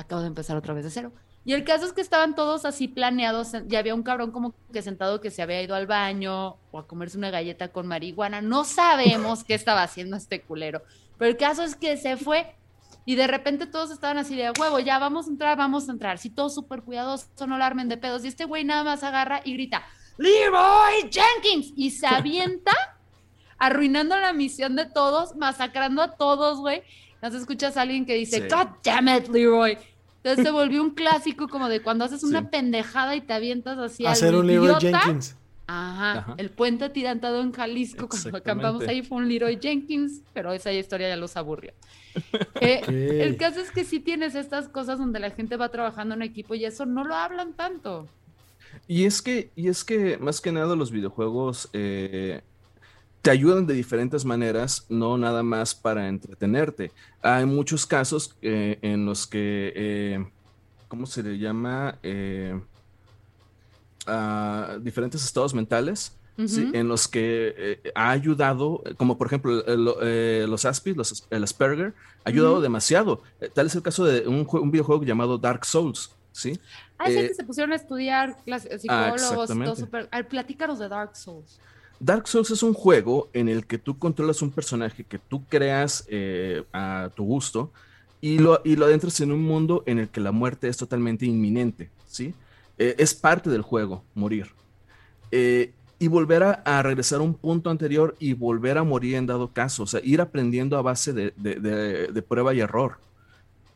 Acabo 0.00 0.22
de 0.22 0.28
empezar 0.28 0.56
otra 0.56 0.74
vez 0.74 0.84
de 0.84 0.90
cero. 0.90 1.12
Y 1.44 1.54
el 1.54 1.64
caso 1.64 1.86
es 1.86 1.92
que 1.92 2.00
estaban 2.00 2.34
todos 2.34 2.64
así 2.64 2.88
planeados. 2.88 3.52
Ya 3.66 3.78
había 3.78 3.94
un 3.94 4.02
cabrón 4.02 4.30
como 4.30 4.54
que 4.72 4.82
sentado 4.82 5.20
que 5.20 5.30
se 5.30 5.42
había 5.42 5.62
ido 5.62 5.74
al 5.74 5.86
baño 5.86 6.56
o 6.70 6.78
a 6.78 6.86
comerse 6.86 7.16
una 7.16 7.30
galleta 7.30 7.68
con 7.68 7.86
marihuana. 7.86 8.42
No 8.42 8.64
sabemos 8.64 9.44
qué 9.44 9.54
estaba 9.54 9.82
haciendo 9.82 10.16
este 10.16 10.42
culero. 10.42 10.82
Pero 11.18 11.30
el 11.30 11.36
caso 11.36 11.62
es 11.62 11.76
que 11.76 11.96
se 11.96 12.16
fue 12.16 12.54
y 13.06 13.14
de 13.14 13.26
repente 13.26 13.66
todos 13.66 13.90
estaban 13.90 14.18
así 14.18 14.36
de 14.36 14.52
huevo, 14.58 14.78
ya 14.78 14.98
vamos 14.98 15.26
a 15.26 15.30
entrar, 15.30 15.56
vamos 15.56 15.88
a 15.88 15.92
entrar. 15.92 16.18
Sí, 16.18 16.30
todos 16.30 16.54
súper 16.54 16.82
cuidadosos, 16.82 17.28
no 17.46 17.58
la 17.58 17.66
armen 17.66 17.88
de 17.88 17.96
pedos. 17.96 18.24
Y 18.24 18.28
este 18.28 18.44
güey 18.44 18.64
nada 18.64 18.84
más 18.84 19.02
agarra 19.02 19.40
y 19.44 19.54
grita, 19.54 19.82
Leroy 20.18 21.10
Jenkins. 21.10 21.72
Y 21.76 21.90
se 21.90 22.06
avienta, 22.06 22.72
arruinando 23.58 24.16
la 24.18 24.32
misión 24.32 24.76
de 24.76 24.86
todos, 24.86 25.34
masacrando 25.36 26.02
a 26.02 26.16
todos, 26.16 26.60
güey. 26.60 26.82
Nos 27.22 27.34
escuchas 27.34 27.76
a 27.76 27.82
alguien 27.82 28.06
que 28.06 28.14
dice, 28.14 28.42
Sí. 28.42 28.54
God 28.54 28.68
damn 28.82 29.08
it, 29.08 29.28
Leroy. 29.28 29.76
Entonces 30.22 30.44
se 30.44 30.50
volvió 30.50 30.82
un 30.82 30.90
clásico 30.90 31.48
como 31.48 31.68
de 31.68 31.80
cuando 31.80 32.04
haces 32.04 32.22
una 32.24 32.40
Sí. 32.42 32.46
pendejada 32.50 33.16
y 33.16 33.22
te 33.22 33.32
avientas 33.32 33.78
así 33.78 34.04
al 34.04 34.12
Hacer 34.12 34.34
un 34.34 34.46
Leroy. 34.46 34.74
Jenkins. 34.80 35.36
Ajá, 35.66 36.18
Ajá. 36.18 36.34
el 36.36 36.50
puente 36.50 36.84
atirantado 36.84 37.40
en 37.40 37.52
Jalisco, 37.52 38.08
cuando 38.08 38.36
acampamos 38.38 38.88
ahí 38.88 39.02
fue 39.02 39.18
un 39.18 39.28
Leroy 39.28 39.58
Jenkins, 39.62 40.20
pero 40.34 40.52
esa 40.52 40.72
historia 40.72 41.08
ya 41.08 41.16
los 41.16 41.36
aburrió. 41.36 41.72
Eh. 42.60 43.20
El 43.22 43.36
caso 43.36 43.60
es 43.60 43.70
que 43.70 43.84
sí 43.84 44.00
tienes 44.00 44.34
estas 44.34 44.68
cosas 44.68 44.98
donde 44.98 45.20
la 45.20 45.30
gente 45.30 45.56
va 45.56 45.68
trabajando 45.68 46.14
en 46.16 46.22
equipo 46.22 46.54
y 46.56 46.64
eso 46.64 46.84
no 46.86 47.04
lo 47.04 47.14
hablan 47.14 47.52
tanto. 47.54 48.08
Y 48.88 49.04
es 49.04 49.22
que, 49.22 49.50
y 49.56 49.68
es 49.68 49.84
que 49.84 50.18
más 50.18 50.40
que 50.40 50.50
nada 50.52 50.74
los 50.76 50.90
videojuegos 50.90 51.70
eh, 51.72 52.42
te 53.22 53.30
ayudan 53.30 53.66
de 53.66 53.74
diferentes 53.74 54.24
maneras, 54.24 54.86
no 54.88 55.18
nada 55.18 55.42
más 55.42 55.74
para 55.74 56.08
entretenerte. 56.08 56.90
Hay 57.22 57.44
muchos 57.46 57.86
casos 57.86 58.34
eh, 58.42 58.78
en 58.82 59.04
los 59.04 59.26
que, 59.26 59.72
eh, 59.76 60.26
¿cómo 60.88 61.06
se 61.06 61.22
le 61.22 61.38
llama? 61.38 61.98
Eh, 62.02 62.58
ah, 64.06 64.78
diferentes 64.80 65.24
estados 65.24 65.54
mentales. 65.54 66.16
en 66.38 66.88
los 66.88 67.06
que 67.06 67.54
eh, 67.58 67.92
ha 67.94 68.10
ayudado, 68.12 68.82
como 68.96 69.18
por 69.18 69.26
ejemplo 69.26 69.62
los 70.46 70.64
Aspis, 70.64 70.96
los, 70.96 71.26
el 71.28 71.44
Asperger, 71.44 71.92
ha 72.24 72.30
ayudado 72.30 72.62
demasiado. 72.62 73.20
Tal 73.52 73.66
es 73.66 73.74
el 73.74 73.82
caso 73.82 74.06
de 74.06 74.26
un, 74.26 74.48
un 74.50 74.70
videojuego 74.70 75.04
llamado 75.04 75.36
Dark 75.36 75.66
Souls, 75.66 76.10
¿sí? 76.32 76.58
Ah, 76.98 77.10
Eh, 77.10 77.28
que 77.28 77.34
se 77.34 77.44
pusieron 77.44 77.72
a 77.72 77.76
estudiar 77.76 78.38
psicólogos, 78.46 79.20
todo 79.20 79.42
exactamente. 79.42 79.80
súper. 79.80 80.08
A 80.10 80.16
ver, 80.16 80.28
platícanos 80.28 80.78
de 80.78 80.88
Dark 80.88 81.14
Souls. 81.14 81.60
Dark 82.00 82.26
Souls 82.26 82.50
es 82.50 82.62
un 82.62 82.72
juego 82.72 83.28
en 83.34 83.50
el 83.50 83.66
que 83.66 83.76
tú 83.76 83.98
controlas 83.98 84.40
un 84.40 84.50
personaje 84.50 85.04
que 85.04 85.18
tú 85.18 85.44
creas 85.44 86.06
eh, 86.08 86.64
a 86.72 87.10
tu 87.14 87.24
gusto 87.24 87.70
y 88.22 88.38
lo, 88.38 88.62
y 88.64 88.76
lo 88.76 88.86
adentras 88.86 89.20
en 89.20 89.30
un 89.32 89.42
mundo 89.42 89.82
en 89.84 89.98
el 89.98 90.08
que 90.08 90.20
la 90.20 90.32
muerte 90.32 90.68
es 90.68 90.78
totalmente 90.78 91.26
inminente, 91.26 91.90
¿sí? 92.06 92.34
Eh, 92.78 92.94
es 92.98 93.14
parte 93.14 93.50
del 93.50 93.60
juego, 93.60 94.02
morir. 94.14 94.48
Eh, 95.30 95.72
y 95.98 96.08
volver 96.08 96.42
a, 96.42 96.82
regresar 96.82 97.20
a 97.20 97.22
un 97.22 97.34
punto 97.34 97.68
anterior 97.68 98.16
y 98.18 98.32
volver 98.32 98.78
a 98.78 98.82
morir 98.82 99.16
en 99.16 99.26
dado 99.26 99.52
caso, 99.52 99.82
o 99.82 99.86
sea, 99.86 100.00
ir 100.02 100.22
aprendiendo 100.22 100.78
a 100.78 100.82
base 100.82 101.12
de, 101.12 101.32
de 101.36 102.22
prueba 102.22 102.54
y 102.54 102.60
error. 102.60 102.96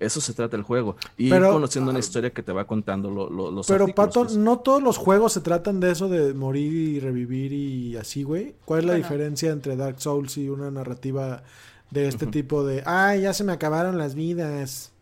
Eso 0.04 0.20
se 0.20 0.32
trata 0.32 0.56
el 0.56 0.62
juego. 0.62 0.96
Y 1.16 1.30
conociendo 1.30 1.90
una 1.90 2.00
historia 2.00 2.30
que 2.30 2.42
te 2.42 2.52
va 2.52 2.66
contando 2.66 3.10
los 3.10 3.66
Pero, 3.66 3.88
Pato, 3.88 4.24
pues. 4.24 4.36
¿no 4.36 4.58
todos 4.58 4.82
los 4.82 4.96
juegos 4.96 5.32
se 5.32 5.40
tratan 5.40 5.80
de 5.80 5.90
eso 5.90 6.08
de 6.08 6.34
morir 6.34 6.72
y 6.72 7.00
revivir 7.00 7.52
y 7.52 7.96
así, 7.96 8.22
güey? 8.22 8.54
¿Cuál 8.64 8.80
es 8.80 8.86
la 8.86 8.94
diferencia 8.94 9.50
entre 9.50 9.76
Dark 9.76 10.00
Souls 10.00 10.36
y 10.36 10.48
una 10.48 10.70
narrativa 10.70 11.42
de 11.90 12.08
este 12.08 12.26
tipo 12.26 12.64
de, 12.64 12.82
ay, 12.86 13.22
ya 13.22 13.32
se 13.32 13.44
me 13.44 13.52
acabaron 13.52 13.98
las 13.98 14.14
vidas? 14.14 14.92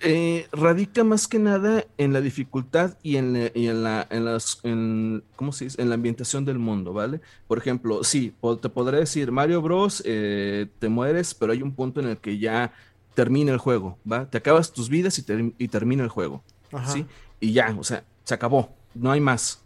Eh, 0.00 0.46
radica 0.52 1.04
más 1.04 1.26
que 1.26 1.38
nada 1.38 1.86
en 1.96 2.12
la 2.12 2.20
dificultad 2.20 2.98
y 3.02 3.16
en, 3.16 3.32
la, 3.32 4.06
en, 4.10 4.24
las, 4.26 4.60
en, 4.62 5.22
¿cómo 5.36 5.52
se 5.52 5.64
dice? 5.64 5.80
en 5.80 5.88
la 5.88 5.94
ambientación 5.94 6.44
del 6.44 6.58
mundo, 6.58 6.92
¿vale? 6.92 7.22
Por 7.48 7.56
ejemplo, 7.56 8.04
sí, 8.04 8.34
te 8.60 8.68
podré 8.68 8.98
decir, 8.98 9.32
Mario 9.32 9.62
Bros, 9.62 10.02
eh, 10.04 10.66
te 10.80 10.90
mueres, 10.90 11.32
pero 11.32 11.52
hay 11.52 11.62
un 11.62 11.72
punto 11.72 12.00
en 12.00 12.08
el 12.08 12.18
que 12.18 12.38
ya 12.38 12.74
termina 13.16 13.50
el 13.50 13.58
juego, 13.58 13.98
¿va? 14.10 14.28
Te 14.28 14.36
acabas 14.36 14.72
tus 14.72 14.90
vidas 14.90 15.18
y, 15.18 15.68
termina 15.68 16.04
el 16.04 16.10
juego, 16.10 16.44
¿sí? 16.92 17.06
Y 17.40 17.52
ya, 17.54 17.74
o 17.78 17.82
sea, 17.82 18.04
se 18.24 18.34
acabó, 18.34 18.76
no 18.94 19.10
hay 19.10 19.20
más. 19.20 19.62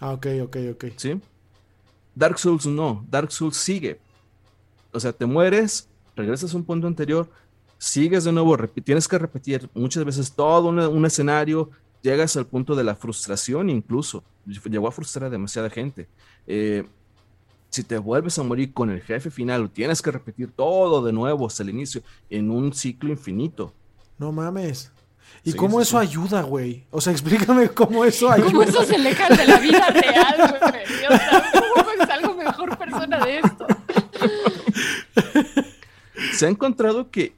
Ah, 0.00 0.12
ok, 0.12 0.26
ok, 0.44 0.56
ok. 0.72 0.84
¿Sí? 0.96 1.20
Dark 2.14 2.38
Souls 2.38 2.64
no, 2.66 3.04
Dark 3.10 3.30
Souls 3.30 3.58
sigue. 3.58 4.00
O 4.90 4.98
sea, 4.98 5.12
te 5.12 5.26
mueres, 5.26 5.86
regresas 6.16 6.54
a 6.54 6.56
un 6.56 6.64
punto 6.64 6.86
anterior, 6.86 7.28
sigues 7.76 8.24
de 8.24 8.32
nuevo, 8.32 8.56
tienes 8.82 9.06
que 9.06 9.18
repetir 9.18 9.68
muchas 9.74 10.02
veces 10.02 10.32
todo 10.32 10.68
un, 10.68 11.04
escenario, 11.04 11.70
llegas 12.00 12.38
al 12.38 12.46
punto 12.46 12.74
de 12.74 12.84
la 12.84 12.96
frustración 12.96 13.68
incluso. 13.68 14.24
Llegó 14.46 14.88
a 14.88 14.92
frustrar 14.92 15.26
a 15.26 15.30
demasiada 15.30 15.68
gente. 15.68 16.08
Eh, 16.46 16.88
si 17.70 17.84
te 17.84 17.98
vuelves 17.98 18.38
a 18.38 18.42
morir 18.42 18.72
con 18.72 18.90
el 18.90 19.02
jefe 19.02 19.30
final, 19.30 19.70
tienes 19.70 20.00
que 20.00 20.10
repetir 20.10 20.50
todo 20.52 21.04
de 21.04 21.12
nuevo 21.12 21.46
hasta 21.46 21.62
el 21.62 21.70
inicio 21.70 22.02
en 22.30 22.50
un 22.50 22.72
ciclo 22.72 23.10
infinito. 23.10 23.72
No 24.18 24.32
mames. 24.32 24.90
¿Y 25.44 25.52
cómo 25.52 25.80
eso 25.80 25.98
ayuda, 25.98 26.42
güey? 26.42 26.84
O 26.90 27.00
sea, 27.00 27.12
explícame 27.14 27.68
cómo 27.70 28.04
eso 28.04 28.30
ayuda. 28.30 28.46
¿Cómo 28.46 28.62
eso 28.62 28.84
se 28.84 28.96
aleja 28.96 29.28
de 29.28 29.46
la 29.46 29.58
vida 29.58 29.86
real, 29.90 30.58
güey? 30.60 30.82
O 31.08 31.16
sea, 31.16 31.52
¿cómo 31.74 32.06
salgo 32.06 32.34
mejor 32.34 32.78
persona 32.78 33.24
de 33.24 33.38
esto? 33.38 33.66
Se 36.32 36.46
ha 36.46 36.48
encontrado 36.48 37.10
que, 37.10 37.34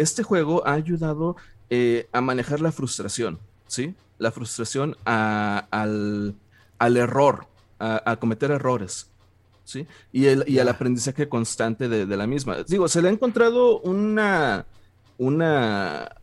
este 0.00 0.22
juego 0.22 0.66
ha 0.66 0.72
ayudado 0.72 1.36
eh, 1.70 2.08
a 2.12 2.20
manejar 2.20 2.60
la 2.60 2.72
frustración, 2.72 3.38
¿sí? 3.66 3.94
La 4.18 4.30
frustración 4.32 4.96
al, 5.04 6.36
error, 6.80 7.46
a 7.78 8.16
cometer 8.16 8.50
errores. 8.50 9.10
¿Sí? 9.64 9.86
Y 10.12 10.26
el, 10.26 10.44
y 10.46 10.58
el 10.58 10.68
aprendizaje 10.68 11.28
constante 11.28 11.88
de, 11.88 12.16
la 12.16 12.26
misma. 12.26 12.62
Digo, 12.68 12.88
se 12.88 13.02
le 13.02 13.08
ha 13.08 13.12
encontrado 13.12 13.80
una, 13.80 14.66
una, 15.18 16.16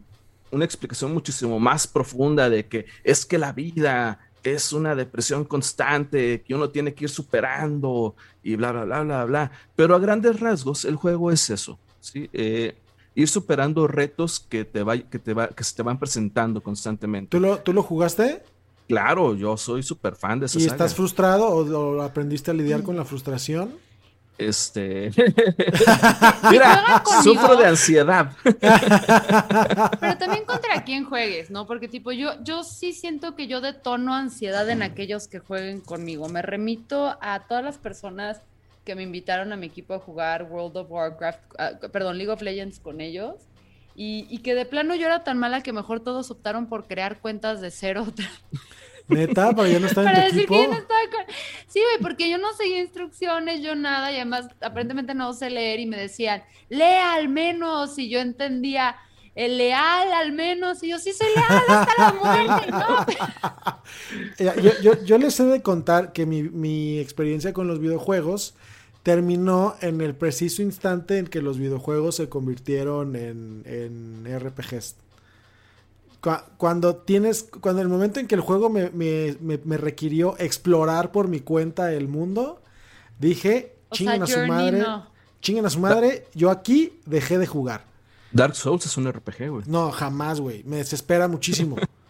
una 0.51 0.65
explicación 0.65 1.13
muchísimo 1.13 1.59
más 1.59 1.87
profunda 1.87 2.49
de 2.49 2.67
que 2.67 2.85
es 3.03 3.25
que 3.25 3.37
la 3.37 3.51
vida 3.51 4.19
es 4.43 4.73
una 4.73 4.95
depresión 4.95 5.45
constante 5.45 6.41
que 6.41 6.55
uno 6.55 6.69
tiene 6.69 6.93
que 6.93 7.05
ir 7.05 7.09
superando 7.09 8.15
y 8.41 8.55
bla, 8.55 8.71
bla, 8.71 8.85
bla, 8.85 9.03
bla, 9.03 9.25
bla. 9.25 9.51
Pero 9.75 9.95
a 9.95 9.99
grandes 9.99 10.39
rasgos, 10.39 10.85
el 10.85 10.95
juego 10.95 11.31
es 11.31 11.49
eso, 11.49 11.79
¿sí? 11.99 12.29
Eh, 12.33 12.75
ir 13.13 13.27
superando 13.27 13.87
retos 13.87 14.39
que, 14.39 14.65
te 14.65 14.83
va, 14.83 14.97
que, 14.97 15.19
te 15.19 15.33
va, 15.33 15.49
que 15.49 15.63
se 15.63 15.75
te 15.75 15.83
van 15.83 15.99
presentando 15.99 16.61
constantemente. 16.61 17.29
¿Tú 17.29 17.39
lo, 17.39 17.59
¿tú 17.59 17.73
lo 17.73 17.83
jugaste? 17.83 18.41
Claro, 18.87 19.35
yo 19.35 19.57
soy 19.57 19.83
súper 19.83 20.15
fan 20.15 20.39
de 20.39 20.47
esa 20.47 20.59
¿Y 20.59 20.65
estás 20.65 20.93
frustrado 20.93 21.47
o, 21.47 22.01
aprendiste 22.01 22.51
a 22.51 22.53
lidiar 22.53 22.83
con 22.83 22.95
la 22.97 23.05
frustración? 23.05 23.75
Este. 24.37 25.11
Mira, 26.51 27.03
sufro 27.23 27.55
de 27.55 27.67
ansiedad. 27.67 28.31
Pero 28.43 30.17
también 30.17 30.45
contra 30.45 30.83
quién 30.83 31.05
juegues, 31.05 31.51
¿no? 31.51 31.67
Porque, 31.67 31.87
tipo, 31.87 32.11
yo, 32.11 32.31
yo 32.43 32.63
sí 32.63 32.93
siento 32.93 33.35
que 33.35 33.47
yo 33.47 33.61
detono 33.61 34.15
ansiedad 34.15 34.67
en 34.69 34.81
aquellos 34.81 35.27
que 35.27 35.39
jueguen 35.39 35.81
conmigo. 35.81 36.27
Me 36.27 36.41
remito 36.41 37.17
a 37.21 37.45
todas 37.47 37.63
las 37.63 37.77
personas 37.77 38.41
que 38.83 38.95
me 38.95 39.03
invitaron 39.03 39.53
a 39.53 39.57
mi 39.57 39.67
equipo 39.67 39.93
a 39.93 39.99
jugar 39.99 40.43
World 40.49 40.77
of 40.77 40.91
Warcraft, 40.91 41.39
ah, 41.59 41.71
perdón, 41.91 42.17
League 42.17 42.31
of 42.31 42.41
Legends 42.41 42.79
con 42.79 42.99
ellos. 42.99 43.35
Y, 43.95 44.37
que 44.39 44.55
de 44.55 44.65
plano 44.65 44.95
yo 44.95 45.05
era 45.05 45.23
tan 45.23 45.37
mala 45.37 45.61
que 45.61 45.73
mejor 45.73 45.99
todos 45.99 46.31
optaron 46.31 46.67
por 46.67 46.87
crear 46.87 47.19
cuentas 47.19 47.61
de 47.61 47.71
cero. 47.71 48.05
Neta, 49.07 49.51
para 49.53 49.67
ya 49.67 49.79
no 49.79 49.87
estar 49.87 50.05
en 50.15 50.31
tu 50.31 50.37
equipo. 50.37 50.61
Que 50.61 50.67
no 50.67 50.73
estaba 50.73 50.99
con... 51.11 51.35
Sí, 51.67 51.79
güey, 51.79 52.01
porque 52.01 52.29
yo 52.29 52.37
no 52.37 52.53
seguía 52.53 52.79
instrucciones, 52.79 53.61
yo 53.61 53.75
nada, 53.75 54.11
y 54.11 54.15
además 54.15 54.47
aparentemente 54.61 55.13
no 55.13 55.33
sé 55.33 55.49
leer 55.49 55.79
y 55.79 55.85
me 55.85 55.97
decían, 55.97 56.43
lea 56.69 57.13
al 57.13 57.27
menos, 57.27 57.97
y 57.97 58.09
yo 58.09 58.19
entendía, 58.19 58.95
el 59.35 59.57
leal 59.57 60.11
al 60.13 60.31
menos, 60.31 60.83
y 60.83 60.89
yo 60.89 60.99
sí 60.99 61.13
soy 61.13 61.27
leal 61.35 61.63
hasta 61.67 61.93
la 61.97 62.13
muerte, 62.13 62.71
¿no? 62.71 64.61
yo, 64.61 64.81
yo, 64.81 65.03
yo, 65.03 65.17
les 65.17 65.39
he 65.39 65.43
de 65.43 65.61
contar 65.61 66.11
que 66.11 66.25
mi, 66.25 66.43
mi 66.43 66.99
experiencia 66.99 67.53
con 67.53 67.67
los 67.67 67.79
videojuegos 67.79 68.55
terminó 69.03 69.75
en 69.81 70.01
el 70.01 70.15
preciso 70.15 70.61
instante 70.61 71.17
en 71.17 71.27
que 71.27 71.41
los 71.41 71.57
videojuegos 71.57 72.15
se 72.15 72.29
convirtieron 72.29 73.15
en, 73.15 73.63
en 73.65 74.39
RPGs 74.39 74.95
cuando 76.57 76.97
tienes, 76.97 77.47
cuando 77.61 77.81
el 77.81 77.87
momento 77.87 78.19
en 78.19 78.27
que 78.27 78.35
el 78.35 78.41
juego 78.41 78.69
me, 78.69 79.77
requirió 79.77 80.35
explorar 80.37 81.11
por 81.11 81.27
mi 81.27 81.39
cuenta 81.39 81.93
el 81.93 82.07
mundo, 82.07 82.61
dije, 83.19 83.75
chinguen 83.91 84.23
a 84.23 84.27
su 84.27 84.39
madre, 84.45 84.85
chinguen 85.41 85.65
a 85.65 85.69
su 85.69 85.79
madre, 85.79 86.27
yo 86.35 86.51
aquí 86.51 86.99
dejé 87.05 87.39
de 87.39 87.47
jugar. 87.47 87.85
Dark 88.31 88.55
Souls 88.55 88.85
es 88.85 88.95
un 88.97 89.11
RPG, 89.11 89.49
güey. 89.49 89.63
No, 89.65 89.91
jamás, 89.91 90.39
güey. 90.39 90.63
Me 90.63 90.77
desespera 90.77 91.27
muchísimo. 91.27 91.75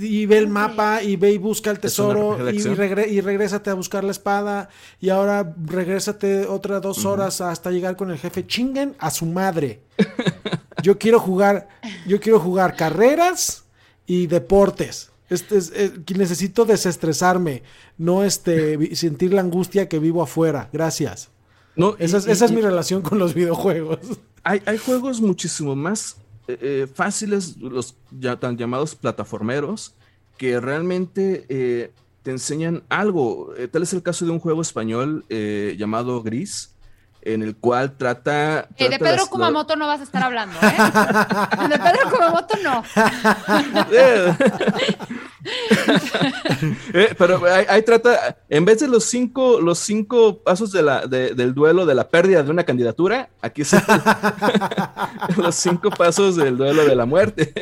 y 0.00 0.26
ve 0.26 0.38
el 0.38 0.48
mapa 0.48 1.02
y 1.02 1.16
ve 1.16 1.32
y 1.32 1.38
busca 1.38 1.70
el 1.70 1.78
tesoro 1.78 2.50
y, 2.50 2.56
y, 2.56 3.20
regrésate 3.20 3.70
a 3.70 3.74
buscar 3.74 4.02
la 4.02 4.10
espada 4.10 4.68
y 5.00 5.10
ahora 5.10 5.54
regrésate 5.64 6.46
otras 6.46 6.82
dos 6.82 7.04
horas 7.04 7.40
hasta 7.40 7.70
llegar 7.70 7.96
con 7.96 8.10
el 8.10 8.18
jefe. 8.18 8.46
Chinguen 8.46 8.96
a 8.98 9.10
su 9.10 9.26
madre. 9.26 9.82
Yo 10.82 10.98
quiero 10.98 11.20
jugar, 11.20 11.68
yo 12.06 12.20
quiero 12.20 12.40
jugar 12.40 12.74
carreras 12.74 13.64
y 14.06 14.26
deportes. 14.28 15.10
Este 15.28 15.58
es, 15.58 15.72
eh, 15.74 15.92
necesito 16.16 16.64
desestresarme, 16.64 17.62
no 17.98 18.24
este, 18.24 18.96
sentir 18.96 19.34
la 19.34 19.42
angustia 19.42 19.88
que 19.88 19.98
vivo 19.98 20.22
afuera. 20.22 20.70
Gracias. 20.72 21.28
No, 21.76 21.96
esa, 21.98 22.16
es, 22.18 22.50
mi 22.50 22.62
relación 22.62 23.02
con 23.02 23.18
los 23.18 23.34
videojuegos. 23.34 23.98
Hay, 24.42 24.62
hay 24.64 24.78
juegos 24.78 25.20
muchísimo 25.20 25.76
más 25.76 26.16
eh, 26.52 26.58
eh, 26.60 26.86
fáciles, 26.92 27.56
los 27.58 27.96
ya 28.10 28.38
tan 28.38 28.56
llamados 28.56 28.94
plataformeros, 28.94 29.94
que 30.36 30.58
realmente 30.60 31.92
te 32.22 32.30
enseñan 32.30 32.82
algo. 32.88 33.52
tal 33.70 33.82
es 33.82 33.92
el 33.92 34.02
caso 34.02 34.24
de 34.24 34.30
un 34.30 34.38
juego 34.38 34.62
español 34.62 35.26
llamado 35.76 36.22
Gris, 36.22 36.69
en 37.22 37.42
el 37.42 37.56
cual 37.56 37.96
trata... 37.96 38.68
Eh, 38.76 38.88
de 38.88 38.98
Pedro 38.98 39.26
Kumamoto 39.26 39.76
no 39.76 39.86
vas 39.86 40.00
a 40.00 40.04
estar 40.04 40.22
hablando, 40.22 40.58
¿eh? 40.60 41.68
de 41.68 41.78
Pedro 41.78 42.10
Kumamoto 42.10 42.54
no. 42.62 42.82
Eh, 46.92 47.14
pero 47.16 47.40
ahí, 47.46 47.82
trata, 47.82 48.36
en 48.50 48.66
vez 48.66 48.80
de 48.80 48.88
los 48.88 49.04
cinco, 49.04 49.58
los 49.58 49.78
cinco 49.78 50.42
pasos 50.42 50.70
de 50.70 50.82
la, 50.82 51.06
del 51.06 51.54
duelo 51.54 51.86
de 51.86 51.94
la 51.94 52.08
pérdida 52.08 52.42
de 52.42 52.50
una 52.50 52.64
candidatura, 52.64 53.30
aquí 53.40 53.64
son 53.64 53.82
los 55.38 55.54
cinco 55.54 55.88
pasos 55.90 56.36
del 56.36 56.58
duelo 56.58 56.84
de 56.84 56.94
la 56.94 57.06
muerte. 57.06 57.54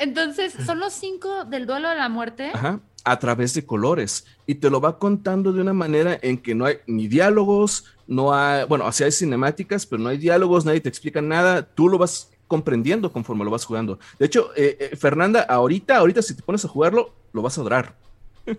Entonces, 0.00 0.54
¿son 0.66 0.78
los 0.78 0.92
cinco 0.92 1.44
del 1.46 1.66
duelo 1.66 1.88
de 1.88 1.96
la 1.96 2.10
muerte? 2.10 2.50
Ajá 2.52 2.78
a 3.04 3.18
través 3.18 3.54
de 3.54 3.66
colores 3.66 4.26
y 4.46 4.56
te 4.56 4.70
lo 4.70 4.80
va 4.80 4.98
contando 4.98 5.52
de 5.52 5.60
una 5.60 5.72
manera 5.72 6.18
en 6.22 6.38
que 6.38 6.54
no 6.54 6.66
hay 6.66 6.78
ni 6.86 7.08
diálogos, 7.08 7.84
no 8.06 8.34
hay, 8.34 8.64
bueno, 8.64 8.86
así 8.86 9.04
hay 9.04 9.12
cinemáticas, 9.12 9.86
pero 9.86 10.02
no 10.02 10.08
hay 10.08 10.18
diálogos, 10.18 10.64
nadie 10.64 10.80
te 10.80 10.88
explica 10.88 11.20
nada, 11.20 11.62
tú 11.62 11.88
lo 11.88 11.98
vas 11.98 12.30
comprendiendo 12.46 13.10
conforme 13.12 13.44
lo 13.44 13.50
vas 13.50 13.64
jugando. 13.64 13.98
De 14.18 14.26
hecho, 14.26 14.50
eh, 14.56 14.76
eh, 14.78 14.96
Fernanda, 14.96 15.40
ahorita, 15.42 15.96
ahorita 15.96 16.20
si 16.22 16.34
te 16.34 16.42
pones 16.42 16.64
a 16.64 16.68
jugarlo, 16.68 17.14
lo 17.32 17.42
vas 17.42 17.56
a 17.56 17.62
adorar. 17.62 17.94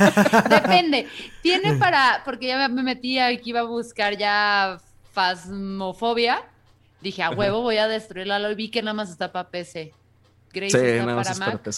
Depende. 0.48 1.08
Tiene 1.42 1.74
para, 1.74 2.22
porque 2.24 2.46
ya 2.46 2.68
me 2.68 2.82
metía 2.82 3.32
y 3.32 3.38
que 3.38 3.50
iba 3.50 3.60
a 3.60 3.64
buscar 3.64 4.16
ya 4.16 4.80
Fasmofobia. 5.12 6.44
Dije, 7.00 7.22
a 7.22 7.30
huevo 7.30 7.62
voy 7.62 7.78
a 7.78 7.88
destruirla, 7.88 8.38
lo 8.38 8.54
vi 8.54 8.70
que 8.70 8.82
nada 8.82 8.94
más 8.94 9.10
está 9.10 9.32
para 9.32 9.48
PC. 9.48 9.92
Grace 10.52 10.98
está 10.98 11.06
para 11.14 11.34
Mac. 11.34 11.70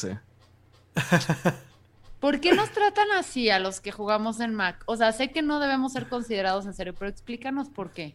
¿Por 2.21 2.41
qué 2.41 2.55
nos 2.55 2.71
tratan 2.71 3.11
así 3.13 3.51
a 3.51 3.59
los 3.59 3.81
que 3.81 3.91
jugamos 3.91 4.39
en 4.41 4.55
Mac? 4.55 4.83
O 4.87 4.97
sea, 4.97 5.11
sé 5.13 5.33
que 5.33 5.43
no 5.43 5.59
debemos 5.59 5.93
ser 5.93 6.09
considerados 6.09 6.67
en 6.67 6.75
serio, 6.75 6.95
pero 6.97 7.11
explícanos 7.11 7.69
por 7.69 7.91
qué. 7.91 8.15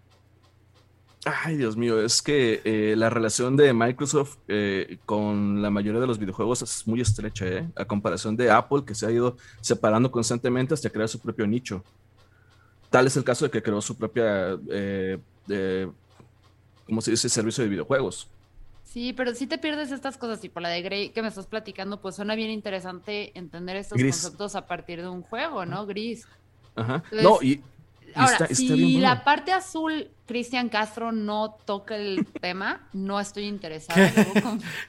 Ay, 1.25 1.57
Dios 1.57 1.75
mío, 1.75 2.01
es 2.01 2.21
que 2.21 2.61
eh, 2.63 2.95
la 2.95 3.09
relación 3.09 3.57
de 3.57 3.73
Microsoft 3.73 4.37
eh, 4.47 4.97
con 5.05 5.61
la 5.61 5.69
mayoría 5.69 5.99
de 5.99 6.07
los 6.07 6.19
videojuegos 6.19 6.61
es 6.61 6.87
muy 6.87 7.01
estrecha, 7.01 7.45
¿eh? 7.47 7.69
A 7.75 7.83
comparación 7.83 8.37
de 8.37 8.49
Apple, 8.49 8.83
que 8.85 8.95
se 8.95 9.05
ha 9.05 9.11
ido 9.11 9.35
separando 9.59 10.09
constantemente 10.09 10.73
hasta 10.73 10.89
crear 10.89 11.09
su 11.09 11.19
propio 11.19 11.45
nicho. 11.45 11.83
Tal 12.89 13.07
es 13.07 13.17
el 13.17 13.25
caso 13.25 13.43
de 13.43 13.51
que 13.51 13.61
creó 13.61 13.81
su 13.81 13.97
propia, 13.97 14.57
eh, 14.69 15.17
¿cómo 16.85 17.01
se 17.01 17.11
dice?, 17.11 17.27
servicio 17.27 17.61
de 17.61 17.71
videojuegos. 17.71 18.29
Sí, 18.87 19.11
pero 19.11 19.35
si 19.35 19.47
te 19.47 19.57
pierdes 19.57 19.91
estas 19.91 20.17
cosas, 20.17 20.39
tipo 20.39 20.61
la 20.61 20.69
de 20.69 20.81
Grey 20.81 21.09
que 21.09 21.21
me 21.21 21.27
estás 21.27 21.45
platicando, 21.45 21.99
pues 21.99 22.15
suena 22.15 22.35
bien 22.35 22.49
interesante 22.49 23.37
entender 23.37 23.75
estos 23.75 24.01
conceptos 24.01 24.55
a 24.55 24.65
partir 24.65 25.01
de 25.01 25.09
un 25.09 25.23
juego, 25.23 25.65
¿no? 25.65 25.85
Gris. 25.85 26.25
Ajá. 26.73 27.03
no, 27.11 27.41
y, 27.41 27.61
Ahora, 28.15 28.47
si 28.47 28.97
la 28.99 29.25
parte 29.25 29.51
azul 29.51 30.09
Cristian 30.27 30.67
Castro 30.67 31.11
no 31.13 31.57
toca 31.65 31.95
el 31.95 32.27
tema, 32.41 32.87
no 32.93 33.19
estoy 33.19 33.45
interesada. 33.45 34.11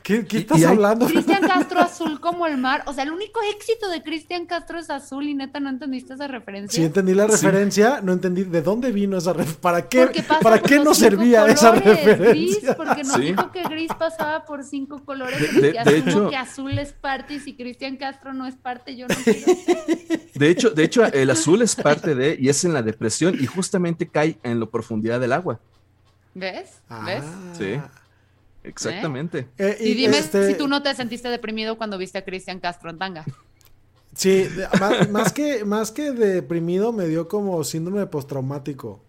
¿Qué, 0.03 0.25
¿Qué, 0.29 0.39
estás 0.39 0.63
hablando? 0.65 1.07
Cristian 1.07 1.41
Castro 1.49 1.81
azul 1.81 2.21
como 2.21 2.47
el 2.47 2.59
mar. 2.59 2.83
O 2.87 2.93
sea, 2.93 3.05
el 3.05 3.13
único 3.13 3.41
éxito 3.55 3.89
de 3.89 4.03
Cristian 4.03 4.47
Castro 4.47 4.79
es 4.79 4.91
azul 4.91 5.29
y 5.29 5.35
neta, 5.35 5.61
¿no 5.61 5.71
entendiste 5.71 6.15
esa 6.15 6.27
referencia? 6.27 6.77
Sí, 6.77 6.85
entendí 6.85 7.15
la 7.15 7.27
referencia, 7.27 8.01
no 8.03 8.13
entendí 8.13 8.45
de 8.45 8.63
dónde 8.63 8.91
vino 8.91 9.17
esa 9.17 9.33
referencia. 9.33 9.61
¿Para 9.61 9.89
qué, 9.89 10.25
¿para 10.43 10.59
qué 10.61 10.81
nos 10.81 10.99
servía 10.99 11.47
esa 11.47 11.73
referencia? 11.73 12.17
Gris, 12.17 12.59
porque 12.77 13.05
nos 13.05 13.21
dijo 13.21 13.53
que 13.53 13.63
gris 13.63 13.93
pasaba 13.97 14.45
por 14.45 14.65
cinco 14.65 15.05
colores 15.05 15.39
de, 15.61 15.71
y 15.71 15.89
hecho, 15.89 16.29
que 16.29 16.37
azul 16.37 16.79
es 16.79 16.93
parte 16.93 17.35
y 17.35 17.41
si 17.41 17.55
Cristian 17.55 17.97
Castro 17.97 18.35
no 18.35 18.47
es 18.47 18.57
parte, 18.57 18.97
yo 18.97 19.07
no 19.07 19.15
quiero. 19.23 19.53
De 20.35 20.51
hecho, 20.51 20.71
de 20.71 20.85
hecho, 20.85 21.05
el 21.05 21.31
azul 21.31 21.63
es 21.63 21.77
parte 21.77 22.15
de 22.15 22.37
y 22.39 22.49
es 22.49 22.65
en 22.65 22.73
la 22.73 22.83
depresión 22.83 23.37
y 23.41 23.47
justamente 23.47 24.09
cae 24.09 24.39
en 24.43 24.61
la 24.61 24.67
profundidad 24.67 25.21
de 25.21 25.28
agua. 25.33 25.61
¿Ves? 26.35 26.81
¿Ves? 27.05 27.25
Ah. 27.25 27.53
Sí. 27.57 27.81
Exactamente. 28.63 29.49
Eh, 29.57 29.79
y, 29.81 29.95
dime 29.95 30.19
este 30.19 30.47
si 30.47 30.59
tú 30.59 30.69
no 30.69 30.83
te 30.83 30.95
sentiste 30.95 31.29
deprimido 31.29 31.79
cuando 31.79 31.97
viste 31.97 32.19
a 32.19 32.25
Cristian 32.25 32.61
Castro 32.61 32.91
en 32.91 32.99
tanga. 32.99 33.25
Sí, 34.15 34.49
más, 35.11 35.33
que, 35.33 35.65
más 35.65 35.93
que 35.93 36.11
deprimido 36.11 36.93
me 36.93 37.07
dio 37.07 37.29
como 37.29 37.63
síndrome 37.63 38.05
postraumático. 38.07 39.01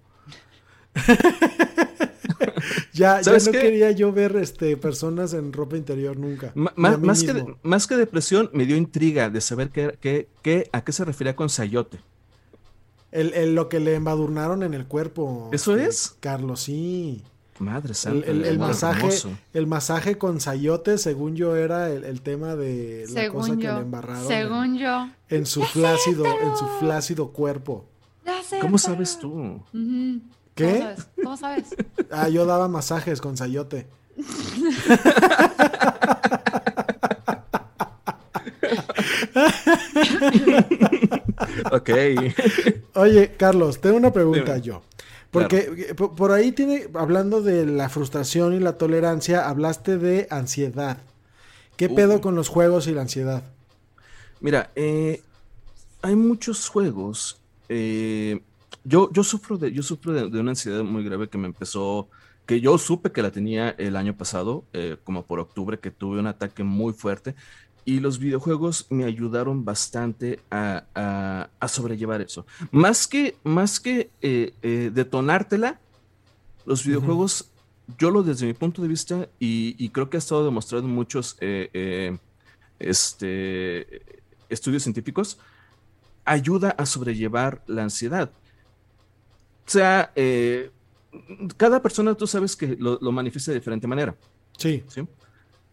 ya, 2.93 3.19
ya 3.21 3.31
no 3.31 3.51
quería 3.51 3.89
yo 3.89 4.11
ver 4.11 4.35
este, 4.35 4.77
personas 4.77 5.33
en 5.33 5.51
ropa 5.51 5.77
interior 5.77 6.17
nunca. 6.17 6.51
más, 6.53 7.23
que, 7.23 7.55
más 7.63 7.88
que 7.88 7.95
depresión, 7.95 8.51
me 8.53 8.67
dio 8.67 8.75
intriga 8.75 9.31
de 9.31 9.41
saber 9.41 9.69
qué, 9.69 10.27
qué, 10.43 10.69
a 10.71 10.83
qué 10.83 10.91
se 10.91 11.05
refería 11.05 11.35
con 11.35 11.49
sayote. 11.49 11.99
El, 13.12 13.56
lo 13.56 13.70
que 13.70 13.80
le 13.80 13.96
embadurnaron 13.96 14.63
en 14.63 14.74
el 14.74 14.86
cuerpo. 14.86 15.50
¿Eso 15.51 15.75
este, 15.75 15.89
es? 15.89 16.16
Carlos, 16.20 16.62
sí. 16.62 17.24
Madre 17.58 17.94
santa. 17.94 18.28
El, 18.28 18.58
masaje, 18.58 19.10
el 19.54 19.68
masaje 19.68 20.18
con 20.18 20.39
sayote, 20.39 20.98
según 20.98 21.36
yo, 21.36 21.58
era 21.58 21.89
el, 21.89 22.22
tema 22.22 22.56
de 22.56 23.06
la 23.10 23.30
cosa 23.30 23.58
que 23.58 23.63
le 23.63 23.80
embarraron. 23.80 24.28
Según 24.28 24.78
yo. 24.78 25.10
En 25.28 25.46
su 25.46 25.63
flácido, 25.63 26.25
en 26.25 26.56
su 26.56 26.66
flácido 26.80 27.32
cuerpo. 27.32 27.86
¿Cómo 28.62 28.78
sabes 28.78 29.20
tú? 29.20 29.62
¿Qué? 30.56 30.96
¿Cómo 31.22 31.38
sabes? 31.38 31.75
Ah, 32.12 32.28
yo 32.28 32.44
daba 32.48 32.68
masajes 32.68 33.22
con 33.22 33.38
sayote. 33.38 33.88
ok. 41.71 41.89
Oye, 42.95 43.31
Carlos, 43.38 43.79
tengo 43.79 43.97
una 43.97 44.11
pregunta 44.11 44.57
yo. 44.57 44.81
Porque 45.31 45.88
eh, 45.89 45.95
por 45.95 46.31
ahí 46.31 46.51
tiene, 46.51 46.88
hablando 46.95 47.41
de 47.41 47.65
la 47.65 47.89
frustración 47.89 48.53
y 48.53 48.59
la 48.59 48.77
tolerancia, 48.77 49.47
hablaste 49.47 49.97
de 49.97 50.27
ansiedad. 50.32 50.97
¿Qué 51.77 51.88
uh. 51.88 51.95
pedo 51.95 52.21
con 52.21 52.36
los 52.36 52.49
juegos 52.49 52.88
y 52.88 52.93
la 52.93 53.01
ansiedad? 53.01 53.43
Mira, 54.39 54.71
eh, 54.75 55.21
hay 56.01 56.15
muchos 56.15 56.67
juegos. 56.67 57.39
Eh, 57.67 58.41
yo, 58.84 59.12
yo 59.12 59.23
sufro, 59.23 59.58
de, 59.58 59.71
yo 59.71 59.84
sufro 59.84 60.13
de, 60.13 60.39
una 60.39 60.51
ansiedad 60.51 60.84
muy 60.84 61.03
grave 61.03 61.29
que 61.29 61.38
me 61.38 61.45
empezó, 61.45 62.10
que 62.47 62.60
yo 62.60 62.79
supe 62.79 63.12
que 63.12 63.21
la 63.21 63.29
tenía 63.29 63.69
el 63.77 63.95
año 63.95 64.17
pasado, 64.17 64.63
como 65.03 65.23
por 65.23 65.39
octubre, 65.39 65.77
que 65.77 65.91
tuve 65.91 66.19
un 66.19 66.25
ataque 66.25 66.63
muy 66.63 66.93
fuerte. 66.93 67.36
Y 67.86 68.00
los 68.00 68.20
videojuegos 68.20 68.88
me 68.89 69.06
ayudaron 69.06 69.65
bastante 69.65 70.39
a, 70.52 71.50
sobrellevar 71.68 72.22
eso. 72.22 72.46
Más 72.72 73.08
que, 73.08 73.38
más 73.44 73.80
que 73.80 74.10
eh, 74.22 74.54
eh, 74.62 74.92
detonártela, 74.94 75.80
los 76.65 76.86
videojuegos, 76.86 77.52
yo 77.98 78.12
lo 78.12 78.22
desde 78.22 78.46
mi 78.46 78.54
punto 78.54 78.82
de 78.82 78.88
vista, 78.88 79.30
y, 79.39 79.89
creo 79.89 80.10
que 80.10 80.18
ha 80.18 80.20
estado 80.20 80.46
demostrado 80.46 80.86
en 80.86 80.92
muchos 80.92 81.38
eh, 81.39 82.18
este, 82.78 84.02
estudios 84.50 84.84
científicos, 84.84 85.39
ayuda 86.26 86.72
a 86.72 86.86
sobrellevar 86.86 87.63
la 87.65 87.84
ansiedad. 87.84 88.32
O 89.65 89.72
sea, 89.72 90.13
cada 91.58 91.82
persona 91.82 92.13
tú 92.13 92.28
sabes 92.28 92.56
que 92.56 92.76
lo, 92.80 93.00
lo 93.02 93.12
manifiesta 93.12 93.52
de 93.52 93.60
diferente 93.60 93.88
manera. 93.88 94.15
Sí. 94.58 94.84
¿sí? 94.89 95.08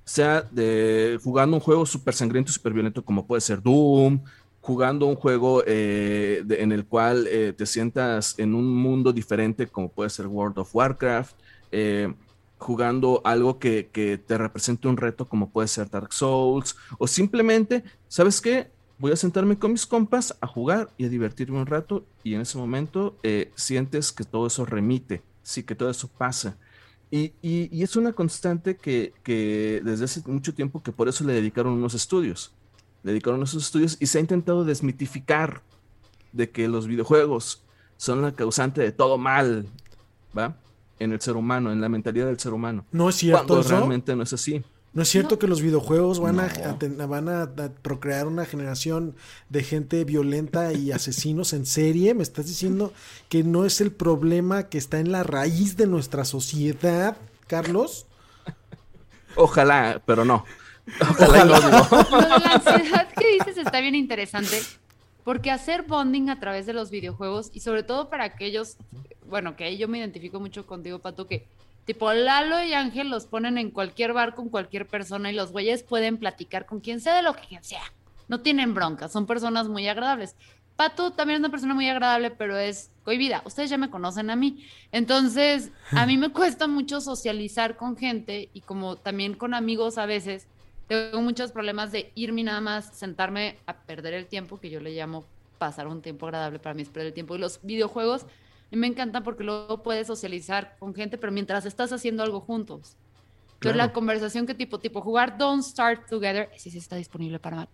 Sea 0.06 0.40
de 0.40 1.18
jugando 1.22 1.56
un 1.56 1.60
juego 1.60 1.84
súper 1.84 2.14
sangriento 2.14 2.52
súper 2.52 2.72
violento 2.72 3.04
como 3.04 3.26
puede 3.26 3.40
ser 3.40 3.60
Doom, 3.60 4.20
jugando 4.60 5.06
un 5.06 5.16
juego 5.16 5.62
eh, 5.66 6.44
en 6.48 6.72
el 6.72 6.86
cual 6.86 7.26
eh, 7.28 7.52
te 7.52 7.66
sientas 7.66 8.34
en 8.38 8.54
un 8.54 8.74
mundo 8.74 9.12
diferente 9.12 9.66
como 9.66 9.88
puede 9.88 10.10
ser 10.10 10.26
World 10.26 10.58
of 10.58 10.74
Warcraft, 10.74 11.36
eh, 11.70 12.12
jugando 12.58 13.20
algo 13.24 13.58
que, 13.58 13.90
que, 13.92 14.16
te 14.16 14.38
represente 14.38 14.88
un 14.88 14.96
reto 14.96 15.28
como 15.28 15.50
puede 15.50 15.68
ser 15.68 15.90
Dark 15.90 16.12
Souls, 16.12 16.76
o 16.98 17.06
simplemente, 17.06 17.84
¿sabes 18.08 18.40
qué? 18.40 18.70
Voy 18.98 19.12
a 19.12 19.16
sentarme 19.16 19.58
con 19.58 19.72
mis 19.72 19.86
compas 19.86 20.36
a 20.40 20.46
jugar 20.46 20.88
y 20.96 21.04
a 21.04 21.08
divertirme 21.08 21.58
un 21.58 21.66
rato 21.66 22.04
y 22.24 22.34
en 22.34 22.40
ese 22.40 22.58
momento 22.58 23.16
sientes 23.54 24.10
que 24.10 24.24
todo 24.24 24.46
eso 24.46 24.64
remite, 24.64 25.22
sí, 25.42 25.62
que 25.62 25.74
todo 25.74 25.90
eso 25.90 26.08
pasa. 26.08 26.56
Y, 27.10 27.32
es 27.82 27.96
una 27.96 28.12
constante 28.12 28.76
que, 28.76 29.82
desde 29.84 30.04
hace 30.04 30.22
mucho 30.26 30.54
tiempo 30.54 30.82
que 30.82 30.92
por 30.92 31.08
eso 31.08 31.24
le 31.24 31.34
dedicaron 31.34 31.72
unos 31.74 31.94
estudios. 31.94 32.52
Le 33.02 33.12
dedicaron 33.12 33.38
unos 33.38 33.54
estudios 33.54 33.96
y 34.00 34.06
se 34.06 34.18
ha 34.18 34.20
intentado 34.20 34.64
desmitificar 34.64 35.62
de 36.32 36.50
que 36.50 36.68
los 36.68 36.86
videojuegos 36.86 37.62
son 37.96 38.22
la 38.22 38.32
causante 38.32 38.80
de 38.80 38.92
todo 38.92 39.16
mal, 39.16 39.66
¿va? 40.36 40.56
En 40.98 41.12
el 41.12 41.20
ser 41.20 41.36
humano, 41.36 41.72
en 41.72 41.80
la 41.80 41.88
mentalidad 41.88 42.26
del 42.26 42.38
ser 42.38 42.52
humano. 42.52 42.84
No 42.90 43.08
es 43.08 43.16
cierto. 43.16 43.46
Cuando 43.46 43.68
realmente 43.68 44.16
no 44.16 44.22
es 44.22 44.32
así. 44.32 44.64
¿No 44.96 45.02
es 45.02 45.10
cierto 45.10 45.38
que 45.38 45.46
los 45.46 45.60
videojuegos 45.60 46.20
van, 46.20 46.40
a, 46.40 47.06
van 47.06 47.28
a, 47.28 47.50
procrear 47.82 48.26
una 48.26 48.46
generación 48.46 49.14
de 49.50 49.62
gente 49.62 50.02
violenta 50.04 50.72
y 50.72 50.90
asesinos 50.92 51.52
en 51.52 51.66
serie? 51.66 52.14
¿Me 52.14 52.22
estás 52.22 52.46
diciendo 52.46 52.94
que 53.28 53.44
no 53.44 53.66
es 53.66 53.82
el 53.82 53.92
problema 53.92 54.70
que 54.70 54.78
está 54.78 54.98
en 54.98 55.12
la 55.12 55.22
raíz 55.22 55.76
de 55.76 55.86
nuestra 55.86 56.24
sociedad, 56.24 57.18
Carlos? 57.46 58.06
Ojalá, 59.34 60.00
pero 60.06 60.24
no. 60.24 60.46
Ojalá, 60.98 61.44
Lo 61.44 61.60
de 61.60 62.28
la 62.28 62.52
ansiedad 62.54 63.08
que 63.12 63.32
dices 63.34 63.58
está 63.58 63.80
bien 63.80 63.94
interesante, 63.94 64.62
porque 65.24 65.50
hacer 65.50 65.82
bonding 65.82 66.30
a 66.30 66.40
través 66.40 66.64
de 66.64 66.72
los 66.72 66.90
videojuegos 66.90 67.50
y 67.52 67.60
sobre 67.60 67.82
todo 67.82 68.08
para 68.08 68.24
aquellos, 68.24 68.78
bueno, 69.28 69.56
que 69.56 69.64
ahí 69.64 69.76
yo 69.76 69.88
me 69.88 69.98
identifico 69.98 70.40
mucho 70.40 70.66
contigo, 70.66 71.00
Pato, 71.00 71.26
que 71.26 71.46
Tipo, 71.86 72.12
Lalo 72.12 72.62
y 72.64 72.74
Ángel 72.74 73.08
los 73.08 73.26
ponen 73.26 73.58
en 73.58 73.70
cualquier 73.70 74.12
bar 74.12 74.34
con 74.34 74.48
cualquier 74.48 74.88
persona 74.88 75.30
y 75.30 75.34
los 75.34 75.52
güeyes 75.52 75.84
pueden 75.84 76.18
platicar 76.18 76.66
con 76.66 76.80
quien 76.80 77.00
sea 77.00 77.14
de 77.14 77.22
lo 77.22 77.34
que 77.34 77.58
sea. 77.62 77.92
No 78.26 78.40
tienen 78.40 78.74
bronca, 78.74 79.08
son 79.08 79.24
personas 79.24 79.68
muy 79.68 79.86
agradables. 79.86 80.34
Pato 80.74 81.12
también 81.12 81.36
es 81.36 81.40
una 81.40 81.50
persona 81.50 81.74
muy 81.74 81.88
agradable, 81.88 82.32
pero 82.32 82.58
es 82.58 82.90
cohibida. 83.04 83.40
Ustedes 83.46 83.70
ya 83.70 83.78
me 83.78 83.88
conocen 83.88 84.30
a 84.30 84.36
mí. 84.36 84.66
Entonces, 84.90 85.70
a 85.92 86.06
mí 86.06 86.18
me 86.18 86.28
cuesta 86.32 86.66
mucho 86.66 87.00
socializar 87.00 87.76
con 87.76 87.96
gente 87.96 88.50
y 88.52 88.62
como 88.62 88.96
también 88.96 89.34
con 89.34 89.54
amigos 89.54 89.96
a 89.96 90.06
veces, 90.06 90.48
tengo 90.88 91.22
muchos 91.22 91.52
problemas 91.52 91.92
de 91.92 92.10
irme 92.16 92.42
nada 92.42 92.60
más, 92.60 92.96
sentarme 92.96 93.58
a 93.66 93.74
perder 93.74 94.12
el 94.12 94.26
tiempo, 94.26 94.58
que 94.58 94.70
yo 94.70 94.80
le 94.80 94.90
llamo 94.90 95.24
pasar 95.58 95.86
un 95.86 96.02
tiempo 96.02 96.26
agradable 96.26 96.58
para 96.58 96.74
mí 96.74 96.82
es 96.82 96.88
perder 96.88 97.08
el 97.08 97.14
tiempo. 97.14 97.36
Y 97.36 97.38
los 97.38 97.60
videojuegos 97.62 98.26
y 98.70 98.76
me 98.76 98.86
encanta 98.86 99.22
porque 99.22 99.44
luego 99.44 99.82
puedes 99.82 100.06
socializar 100.06 100.76
con 100.78 100.94
gente, 100.94 101.18
pero 101.18 101.32
mientras 101.32 101.66
estás 101.66 101.92
haciendo 101.92 102.22
algo 102.22 102.40
juntos. 102.40 102.96
Entonces 103.54 103.76
la 103.76 103.92
conversación 103.92 104.46
que 104.46 104.54
tipo, 104.54 104.78
tipo 104.78 105.00
jugar 105.00 105.38
Don't 105.38 105.62
Start 105.62 106.08
Together, 106.08 106.50
sí, 106.56 106.70
sí 106.70 106.78
está 106.78 106.96
disponible 106.96 107.38
para 107.38 107.56
Mac. 107.56 107.70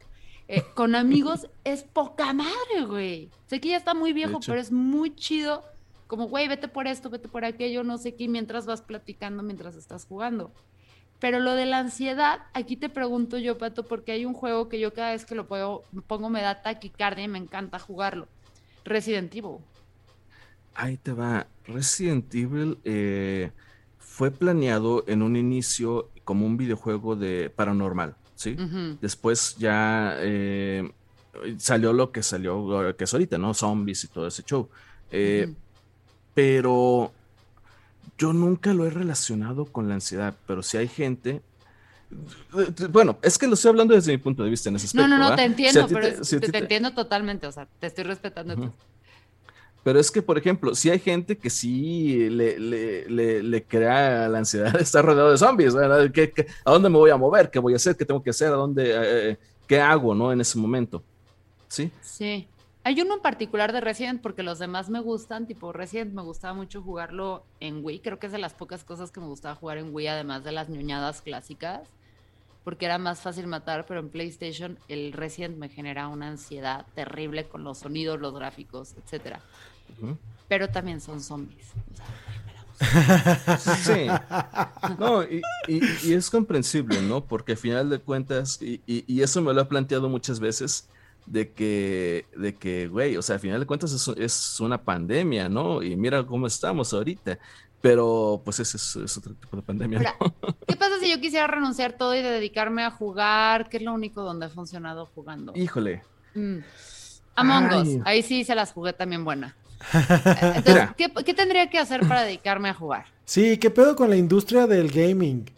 Eh, 0.49 0.63
con 0.75 0.95
amigos 0.95 1.49
es 1.65 1.83
poca 1.83 2.33
madre, 2.33 2.85
güey. 2.87 3.31
Sé 3.47 3.61
que 3.61 3.71
ya 3.71 3.77
está 3.77 3.95
muy 3.95 4.13
viejo, 4.13 4.39
pero 4.47 4.61
es 4.61 4.71
muy 4.71 5.15
chido. 5.15 5.65
Como, 6.07 6.29
güey, 6.29 6.47
vete 6.47 6.69
por 6.69 6.87
esto, 6.87 7.09
vete 7.09 7.29
por 7.29 7.45
aquello, 7.45 7.85
no 7.85 7.97
sé 7.97 8.15
qué, 8.15 8.29
mientras 8.29 8.67
vas 8.67 8.83
platicando, 8.83 9.43
mientras 9.43 9.77
estás 9.77 10.05
jugando. 10.05 10.53
Pero 11.19 11.41
lo 11.41 11.55
de 11.55 11.67
la 11.67 11.79
ansiedad, 11.79 12.43
aquí 12.53 12.77
te 12.77 12.89
pregunto 12.89 13.39
yo, 13.39 13.57
Pato, 13.57 13.87
porque 13.87 14.13
hay 14.13 14.25
un 14.25 14.35
juego 14.35 14.69
que 14.69 14.79
yo 14.79 14.93
cada 14.93 15.13
vez 15.13 15.25
que 15.25 15.35
lo 15.35 15.47
pongo 15.47 16.29
me 16.29 16.43
da 16.43 16.63
taquicardia 16.63 17.25
y 17.25 17.29
me 17.29 17.39
encanta 17.39 17.79
jugarlo. 17.79 18.29
Resident 18.85 19.35
Evil. 19.35 19.59
Ahí 20.75 20.97
te 20.97 21.13
va. 21.13 21.47
Resident 21.67 22.35
Evil 22.35 22.79
eh, 22.85 23.51
fue 23.99 24.31
planeado 24.31 25.05
en 25.07 25.23
un 25.23 25.37
inicio 25.37 26.11
como 26.25 26.47
un 26.47 26.57
videojuego 26.57 27.17
de 27.17 27.51
paranormal, 27.55 28.15
¿sí? 28.35 28.57
Después 29.01 29.57
ya 29.59 30.17
eh, 30.19 30.91
salió 31.59 31.93
lo 31.93 32.13
que 32.13 32.23
salió, 32.23 32.95
que 32.97 33.05
es 33.05 33.13
ahorita, 33.13 33.39
¿no? 33.39 33.55
Zombies 33.55 34.05
y 34.05 34.09
todo 34.09 34.27
ese 34.27 34.43
show. 34.43 34.69
Eh, 35.11 35.53
pero 36.35 37.13
yo 38.19 38.33
nunca 38.33 38.73
lo 38.73 38.87
he 38.87 38.91
relacionado 38.91 39.67
con 39.67 39.89
la 39.89 39.95
ansiedad, 39.95 40.35
pero 40.47 40.63
si 40.63 40.77
hay 40.77 40.89
gente 40.89 41.43
bueno, 42.91 43.19
es 43.23 43.39
que 43.39 43.47
lo 43.47 43.55
estoy 43.55 43.71
hablando 43.71 43.95
desde 43.95 44.13
mi 44.13 44.19
punto 44.19 44.45
de 44.45 44.51
vista 44.51 44.69
en 44.69 44.77
ese 44.77 44.87
aspecto. 44.87 45.09
No, 45.09 45.17
no, 45.17 45.31
no, 45.31 45.35
te 45.35 45.45
entiendo, 45.45 45.87
pero 45.89 46.09
te, 46.23 46.59
entiendo 46.59 46.93
totalmente, 46.93 47.47
o 47.47 47.53
sea, 47.53 47.67
te 47.79 47.87
estoy 47.87 48.05
respetando. 48.05 48.75
Pero 49.83 49.99
es 49.99 50.11
que, 50.11 50.23
por 50.23 50.39
ejemplo, 50.39 50.75
si 50.75 50.91
hay 50.91 51.01
gente 51.01 51.37
que 51.37 51.51
sí 51.51 52.29
le, 52.31 53.65
crea 53.67 54.29
la 54.29 54.39
ansiedad 54.39 54.73
de 54.73 54.83
estar 54.83 55.05
rodeado 55.05 55.31
de 55.31 55.39
zombies. 55.39 55.75
a 55.75 56.71
dónde 56.71 56.89
me 56.89 56.99
voy 56.99 57.11
a 57.11 57.17
mover? 57.17 57.51
¿Qué 57.51 57.59
voy 57.59 57.73
a 57.73 57.77
hacer? 57.77 57.97
¿Qué 57.97 58.05
tengo 58.05 58.23
que 58.23 58.31
hacer? 58.31 58.49
¿A 58.49 58.57
dónde? 58.57 58.91
Eh, 58.91 59.31
eh, 59.31 59.39
¿Qué 59.67 59.81
hago, 59.81 60.15
no? 60.15 60.33
En 60.33 60.41
ese 60.41 60.59
momento. 60.59 61.03
¿Sí? 61.69 61.91
Sí. 62.01 62.47
Hay 62.85 63.01
uno 63.01 63.15
en 63.15 63.21
particular 63.21 63.73
de 63.73 63.81
Resident 63.81 64.21
porque 64.21 64.43
los 64.43 64.59
demás 64.59 64.91
me 64.91 65.01
gustan, 65.01 65.47
tipo 65.47 65.73
Resident 65.73 66.13
me 66.13 66.23
gustaba 66.23 66.53
mucho 66.53 66.83
jugarlo 66.83 67.45
en 67.61 67.85
Wii, 67.85 68.01
creo 68.01 68.19
que 68.19 68.27
es 68.27 68.33
de 68.33 68.39
las 68.39 68.55
pocas 68.55 68.83
cosas 68.83 69.13
que 69.13 69.21
me 69.21 69.27
gustaba 69.27 69.55
jugar 69.55 69.79
en 69.79 69.95
Wii, 69.95 70.09
además 70.09 70.43
de 70.43 70.51
las 70.51 70.69
ñoñadas 70.69 71.23
clásicas, 71.23 71.89
porque 72.65 72.87
era 72.87 72.99
más 72.99 73.21
fácil 73.21 73.47
matar, 73.47 73.87
pero 73.87 74.01
en 74.01 74.09
PlayStation 74.09 74.79
el 74.89 75.13
Resident 75.13 75.57
me 75.57 75.69
genera 75.69 76.09
una 76.09 76.29
ansiedad 76.29 76.87
terrible 76.95 77.49
con 77.49 77.65
los 77.65 77.79
sonidos, 77.79 78.21
los 78.21 78.35
gráficos, 78.35 78.95
etcétera. 79.03 79.41
Pero 80.49 80.69
también 80.69 81.01
son 81.01 81.21
zombies. 81.21 81.73
sí. 83.85 84.07
No, 84.99 85.23
y, 85.23 86.13
es 86.13 86.29
comprensible, 86.29 87.01
¿no? 87.03 87.25
Porque 87.25 87.53
al 87.53 87.59
final 87.59 87.91
de 87.91 87.99
cuentas, 88.01 88.59
y, 88.61 89.21
eso 89.21 89.41
me 89.41 89.55
lo 89.55 89.61
ha 89.61 89.69
planteado 89.69 90.09
muchas 90.09 90.41
veces, 90.41 90.89
de 91.27 91.51
que, 91.53 92.27
de 92.37 92.55
que, 92.55 92.89
güey, 92.89 93.17
o 93.17 93.23
sea, 93.23 93.35
al 93.35 93.41
final 93.41 93.61
de 93.61 93.67
cuentas 93.67 93.93
es, 94.17 94.61
una 94.61 94.83
pandemia, 94.83 95.49
¿no? 95.49 95.83
Y 95.83 95.97
mira 95.97 96.27
cómo 96.27 96.47
estamos 96.47 96.93
ahorita. 96.93 97.39
Pero 97.83 98.41
pues 98.45 98.61
ese 98.61 98.77
es, 98.77 99.17
otro 99.19 99.35
tipo 99.35 99.57
de 99.57 99.63
pandemia. 99.63 100.15
¿Qué 100.69 100.77
pasa 100.77 101.01
si 101.01 101.11
yo 101.11 101.21
quisiera 101.21 101.49
renunciar 101.49 101.95
todo 101.95 102.15
y 102.15 102.23
dedicarme 102.23 102.85
a 102.85 102.93
jugar? 102.93 103.69
¿Qué 103.69 103.79
es 103.79 103.83
lo 103.83 103.93
único 103.93 104.23
donde 104.23 104.47
he 104.47 104.49
funcionado 104.49 105.07
jugando? 105.07 105.53
Híjole. 105.57 106.03
Mm. 106.35 106.59
Among 107.35 107.73
Us, 107.75 107.89
ahí 108.05 108.23
sí 108.23 108.45
se 108.45 108.55
las 108.55 108.73
jugué 108.73 108.93
también 108.93 109.25
buena. 109.25 109.57
Entonces, 110.55 110.91
¿qué, 110.97 111.35
tendría 111.35 111.69
que 111.69 111.79
hacer 111.79 112.07
para 112.07 112.23
dedicarme 112.23 112.69
a 112.69 112.75
jugar? 112.75 113.07
Sí, 113.25 113.57
¿qué 113.57 113.69
pedo 113.69 113.97
con 113.97 114.09
la 114.09 114.17
industria 114.17 114.69
del 114.69 114.89
gaming? 114.89 115.51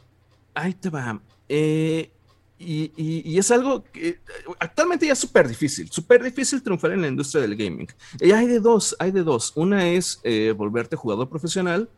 Ahí 0.54 0.72
te 0.72 0.88
va. 0.88 1.20
Eh, 1.46 2.10
y, 2.58 3.36
es 3.36 3.50
algo 3.50 3.84
que 3.84 4.20
actualmente 4.58 5.06
ya 5.06 5.12
es 5.12 5.18
súper 5.18 5.46
difícil, 5.46 5.90
súper 5.90 6.22
difícil 6.22 6.62
triunfar 6.62 6.92
en 6.92 7.02
la 7.02 7.08
industria 7.08 7.42
del 7.42 7.54
gaming. 7.54 7.88
Y 8.18 8.32
hay 8.32 8.46
de 8.46 8.60
dos, 8.60 8.96
hay 8.98 9.10
de 9.10 9.22
dos. 9.22 9.52
Una 9.56 9.88
es 9.88 10.20
eh, 10.22 10.54
volverte 10.56 10.96
jugador 10.96 11.28
profesional 11.28 11.90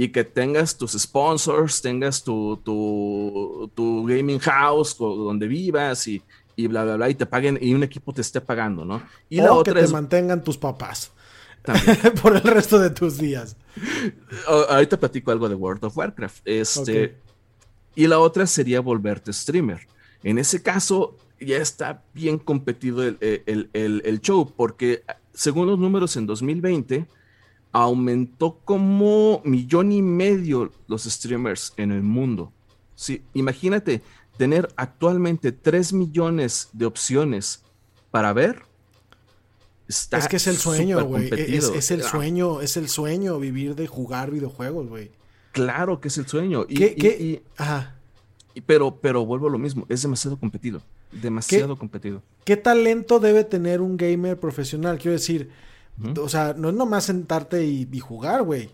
y 0.00 0.10
que 0.10 0.22
tengas 0.22 0.76
tus 0.76 0.92
sponsors, 0.92 1.82
tengas 1.82 2.22
tu, 2.22 2.56
tu, 2.64 4.06
gaming 4.06 4.38
house 4.38 4.96
donde 4.96 5.48
vivas 5.48 6.06
y, 6.06 6.22
y, 6.54 6.68
bla, 6.68 6.84
bla, 6.84 6.94
bla, 6.94 7.10
y 7.10 7.16
te 7.16 7.26
paguen 7.26 7.58
y 7.60 7.74
un 7.74 7.82
equipo 7.82 8.12
te 8.12 8.20
esté 8.20 8.40
pagando, 8.40 8.84
¿no? 8.84 9.02
Y 9.28 9.40
o 9.40 9.44
la 9.44 9.52
otra 9.54 9.74
que 9.74 9.80
te 9.80 9.88
mantengan 9.88 10.44
tus 10.44 10.56
papás. 10.56 11.10
por 12.22 12.36
el 12.36 12.42
resto 12.42 12.78
de 12.78 12.90
tus 12.90 13.18
días. 13.18 13.56
ahorita 14.46 15.00
platico 15.00 15.32
algo 15.32 15.48
de 15.48 15.56
World 15.56 15.84
of 15.84 15.98
Warcraft. 15.98 16.42
Este, 16.44 17.16
y 17.96 18.06
la 18.06 18.20
otra 18.20 18.46
sería 18.46 18.78
volverte 18.78 19.32
streamer. 19.32 19.80
En 20.22 20.38
ese 20.38 20.62
caso, 20.62 21.16
ya 21.40 21.56
está 21.56 22.04
bien 22.14 22.38
competido 22.38 23.02
el, 23.02 24.20
show, 24.22 24.52
porque 24.56 25.02
según 25.34 25.66
los 25.66 25.76
números 25.76 26.16
en 26.16 26.26
2020, 26.26 27.04
aumentó 27.82 28.58
como 28.64 29.40
millón 29.44 29.92
y 29.92 30.02
medio 30.02 30.72
los 30.88 31.04
streamers 31.04 31.72
en 31.76 31.92
el 31.92 32.02
mundo. 32.02 32.52
Sí, 32.96 33.22
imagínate 33.34 34.02
tener 34.36 34.68
actualmente 34.74 35.52
3 35.52 35.92
millones 35.92 36.70
de 36.72 36.86
opciones 36.86 37.62
para 38.10 38.32
ver. 38.32 38.62
es 39.86 40.08
que 40.28 40.36
es 40.36 40.48
el 40.48 40.56
sueño, 40.56 41.04
güey. 41.04 41.30
Es, 41.32 41.90
el 41.92 42.02
sueño, 42.02 42.60
es 42.60 42.76
el 42.76 42.88
sueño 42.88 43.38
vivir 43.38 43.76
de 43.76 43.86
jugar 43.86 44.32
videojuegos, 44.32 44.88
güey. 44.88 45.12
Claro 45.52 46.00
que 46.00 46.08
es 46.08 46.18
el 46.18 46.26
sueño. 46.26 46.66
Y, 46.68 46.74
¿Qué, 46.74 47.42
Ajá. 47.56 47.96
pero, 48.66 48.96
pero 49.00 49.24
vuelvo 49.24 49.46
a 49.46 49.50
lo 49.50 49.58
mismo, 49.58 49.86
es 49.88 50.02
demasiado 50.02 50.36
competido. 50.36 50.82
Demasiado 51.12 51.76
competido. 51.76 52.22
¿Qué 52.44 52.56
talento 52.56 53.20
debe 53.20 53.44
tener 53.44 53.80
un 53.80 53.96
gamer 53.96 54.38
profesional? 54.38 54.98
Quiero 54.98 55.12
decir, 55.12 55.50
o 56.20 56.28
sea, 56.28 56.54
no 56.56 56.68
es 56.68 56.74
nomás 56.74 57.04
sentarte 57.04 57.64
y, 57.64 58.00
jugar, 58.00 58.42
güey. 58.42 58.70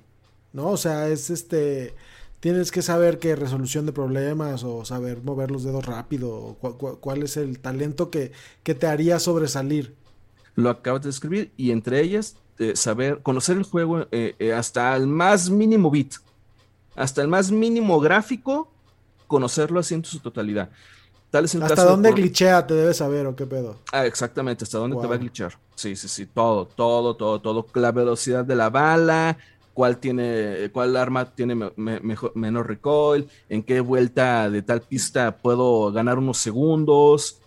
¿No? 0.52 0.68
O 0.70 0.76
sea, 0.76 1.08
es 1.08 1.30
este. 1.30 1.94
Tienes 2.40 2.70
que 2.70 2.82
saber 2.82 3.18
qué 3.18 3.36
resolución 3.36 3.86
de 3.86 3.92
problemas 3.92 4.64
o 4.64 4.84
saber 4.84 5.22
mover 5.22 5.50
los 5.50 5.64
dedos 5.64 5.86
rápido. 5.86 6.56
cuál 7.00 7.22
es 7.22 7.36
el 7.36 7.58
talento 7.58 8.10
que, 8.10 8.32
que, 8.62 8.74
te 8.74 8.86
haría 8.86 9.18
sobresalir? 9.18 9.94
Lo 10.54 10.68
acabas 10.68 11.02
de 11.02 11.08
describir 11.08 11.52
y 11.56 11.70
entre 11.70 12.02
ellas 12.02 12.36
eh, 12.58 12.76
saber, 12.76 13.20
conocer 13.22 13.56
el 13.56 13.64
juego 13.64 14.06
eh, 14.12 14.36
eh, 14.38 14.52
hasta 14.52 14.94
el 14.94 15.06
más 15.06 15.48
mínimo 15.48 15.90
bit 15.90 16.14
hasta 16.96 17.22
el 17.22 17.28
más 17.28 17.50
mínimo 17.50 18.00
gráfico, 18.00 18.70
conocerlo 19.26 19.80
así 19.80 19.94
en 19.94 20.04
su 20.04 20.20
totalidad. 20.20 20.70
Tal 21.34 21.46
es 21.46 21.54
¿Hasta 21.56 21.82
dónde 21.82 22.12
glitchea 22.12 22.64
te 22.64 22.74
debes 22.74 22.98
saber 22.98 23.26
o 23.26 23.34
qué 23.34 23.44
pedo? 23.44 23.78
Ah, 23.90 24.06
exactamente, 24.06 24.62
hasta 24.62 24.78
dónde 24.78 24.96
te 25.00 25.08
va 25.08 25.16
a 25.16 25.18
glitchear. 25.18 25.58
Sí, 25.74 25.96
sí, 25.96 26.06
sí, 26.06 26.26
todo, 26.26 26.64
todo, 26.64 27.16
todo, 27.16 27.40
todo. 27.40 27.66
La 27.74 27.90
velocidad 27.90 28.44
de 28.44 28.54
la 28.54 28.70
bala, 28.70 29.36
cuál 29.72 29.98
tiene, 29.98 30.70
cuál 30.72 30.96
arma 30.96 31.34
tiene 31.34 31.72
menor 31.76 32.68
recoil, 32.68 33.28
en 33.48 33.64
qué 33.64 33.80
vuelta 33.80 34.48
de 34.48 34.62
tal 34.62 34.82
pista 34.82 35.36
puedo 35.36 35.90
ganar 35.90 36.18
unos 36.18 36.38
segundos. 36.38 37.40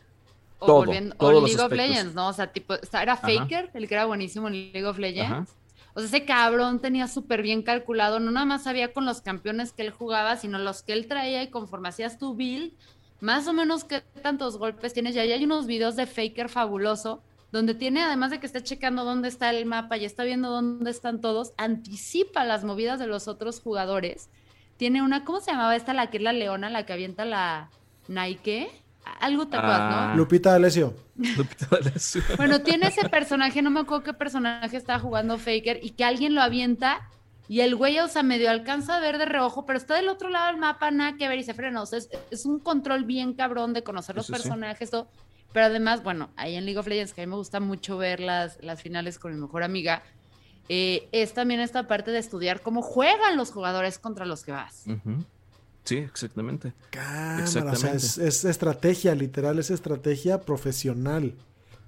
O 0.60 0.66
todo, 0.66 0.76
volviendo, 0.80 1.16
League 1.22 1.62
of 1.62 1.72
Legends, 1.72 2.14
¿no? 2.14 2.28
O 2.28 2.34
sea, 2.34 2.52
tipo, 2.52 2.74
era 2.92 3.16
Faker, 3.16 3.72
el 3.74 3.88
que 3.88 3.94
era 3.94 4.04
buenísimo 4.04 4.50
en 4.50 4.74
League 4.74 4.86
of 4.86 4.98
Legends. 4.98 5.50
O 5.94 6.02
sea, 6.02 6.10
ese 6.10 6.26
cabrón 6.26 6.80
tenía 6.80 7.08
súper 7.08 7.42
bien 7.42 7.64
calculado, 7.64 8.20
no 8.20 8.32
nada 8.32 8.46
más 8.46 8.66
sabía 8.66 8.92
con 8.92 9.06
los 9.06 9.22
campeones 9.22 9.72
que 9.72 9.84
él 9.84 9.92
jugaba, 9.92 10.36
sino 10.36 10.60
los 10.60 10.84
que 10.84 10.92
él 10.92 11.08
traía 11.08 11.42
y 11.42 11.50
conforme 11.50 11.88
hacías 11.88 12.20
tu 12.20 12.36
build, 12.36 12.74
más 13.20 13.48
o 13.48 13.54
menos 13.54 13.84
qué 13.84 14.02
tantos 14.22 14.58
golpes 14.58 14.94
tienes. 14.94 15.16
Y 15.16 15.20
ahí 15.20 15.32
hay 15.32 15.44
unos 15.44 15.68
videos 15.68 15.96
de 15.96 16.06
Faker 16.06 16.50
fabuloso, 16.50 17.22
donde 17.52 17.74
tiene, 17.74 18.04
además 18.04 18.32
de 18.32 18.40
que 18.40 18.46
está 18.46 18.62
checando 18.62 19.06
dónde 19.06 19.28
está 19.28 19.50
el 19.50 19.66
mapa 19.66 19.98
y 19.98 20.06
está 20.06 20.24
viendo 20.24 20.50
dónde 20.50 20.92
están 20.92 21.22
todos, 21.22 21.54
anticipa 21.58 22.44
las 22.44 22.64
movidas 22.64 23.00
de 23.00 23.08
los 23.08 23.28
otros 23.28 23.62
jugadores. 23.62 24.30
Tiene 24.78 25.02
una, 25.02 25.24
¿cómo 25.26 25.40
se 25.40 25.52
llamaba 25.52 25.76
esta? 25.76 25.94
La 25.94 26.10
que 26.10 26.18
es 26.18 26.24
la 26.24 26.34
leona, 26.34 26.70
la 26.70 26.86
que 26.86 26.94
avienta 26.94 27.26
la 27.26 27.70
Nike 28.08 28.70
algo 29.20 29.48
te 29.48 29.58
acuerdas, 29.58 29.80
¿no? 29.80 29.98
Ah. 29.98 30.14
Lupita 30.16 30.52
D'Alessio. 30.52 30.94
Lupita 31.16 31.68
D'Alessio. 31.72 32.22
Bueno, 32.38 32.62
tiene 32.62 32.88
ese 32.88 33.08
personaje, 33.10 33.62
no 33.62 33.70
me 33.70 33.82
acuerdo 33.82 34.04
qué 34.04 34.14
personaje 34.14 34.78
estaba 34.78 35.00
jugando 35.00 35.38
Faker 35.38 35.80
y 35.82 35.92
que 35.92 36.04
alguien 36.04 36.36
lo 36.36 36.42
avienta 36.42 37.10
y 37.48 37.62
el 37.62 37.76
güey, 37.76 38.00
o 38.00 38.08
sea, 38.08 38.24
medio 38.24 38.50
alcanza 38.50 38.98
a 38.98 39.00
ver 39.00 39.18
de 39.18 39.26
reojo, 39.26 39.66
pero 39.66 39.78
está 39.78 39.96
del 39.96 40.10
otro 40.10 40.30
lado 40.30 40.48
del 40.48 40.58
mapa, 40.58 40.92
nada 40.92 41.18
que 41.18 41.28
ver 41.28 41.40
y 41.40 41.44
se 41.44 41.54
frena. 41.54 41.82
O 41.82 41.86
sea, 41.86 42.00
es, 42.30 42.46
un 42.46 42.60
control 42.60 43.06
bien 43.06 43.34
cabrón 43.34 43.74
de 43.74 43.84
conocer 43.84 44.16
los 44.16 44.28
personajes, 44.28 44.92
pero 45.54 45.66
además, 45.66 46.04
bueno, 46.04 46.30
ahí 46.36 46.56
en 46.56 46.66
League 46.66 46.80
of 46.80 46.88
Legends, 46.88 47.14
que 47.14 47.22
a 47.22 47.26
mí 47.26 47.30
me 47.30 47.38
gusta 47.38 47.60
mucho 47.60 47.98
ver 47.98 48.20
las, 48.20 48.62
las 48.62 48.82
finales 48.82 49.18
con 49.18 49.34
mi 49.34 49.40
mejor 49.40 49.64
amiga, 49.64 50.04
eh, 50.70 51.08
es 51.12 51.34
también 51.34 51.62
esta 51.62 51.88
parte 51.88 52.12
de 52.12 52.20
estudiar 52.20 52.62
cómo 52.62 52.82
juegan 52.82 53.38
los 53.38 53.52
jugadores 53.52 54.00
contra 54.00 54.26
los 54.26 54.44
que 54.44 54.52
vas. 54.52 54.84
Sí, 55.86 55.98
exactamente. 55.98 56.74
O 57.42 57.48
sea, 57.48 57.94
es, 57.94 58.18
estrategia, 58.44 59.16
literal, 59.16 59.58
es 59.60 59.72
estrategia 59.72 60.42
profesional. 60.42 61.34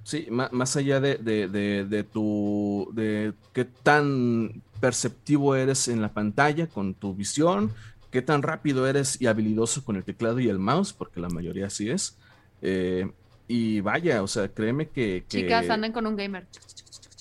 Sí, 0.10 0.26
más, 0.32 0.76
allá 0.76 1.00
de, 1.00 1.17
de, 1.19 2.04
tu. 2.04 2.89
de 2.95 3.34
qué 3.54 3.63
tan 3.63 4.63
perceptivo 4.80 5.56
eres 5.56 5.88
en 5.88 6.02
la 6.02 6.12
pantalla 6.12 6.65
con 6.65 6.95
tu 6.95 7.13
visión, 7.13 7.72
qué 8.10 8.24
tan 8.24 8.41
rápido 8.41 8.88
eres 8.88 9.22
y 9.22 9.28
habilidoso 9.28 9.86
con 9.86 9.98
el 9.98 10.04
teclado 10.04 10.39
y 10.39 10.50
el 10.50 10.58
mouse, 10.58 10.93
porque 10.93 11.19
la 11.19 11.30
mayoría 11.30 11.67
así 11.67 11.91
es. 11.91 12.17
Eh, 12.63 13.08
y 13.48 13.82
vaya, 13.82 14.24
o 14.24 14.28
sea, 14.28 14.48
créeme 14.48 14.89
que. 14.89 15.26
Chicas, 15.28 15.69
anden 15.69 15.91
con 15.91 16.08
un 16.08 16.15
gamer. 16.15 16.48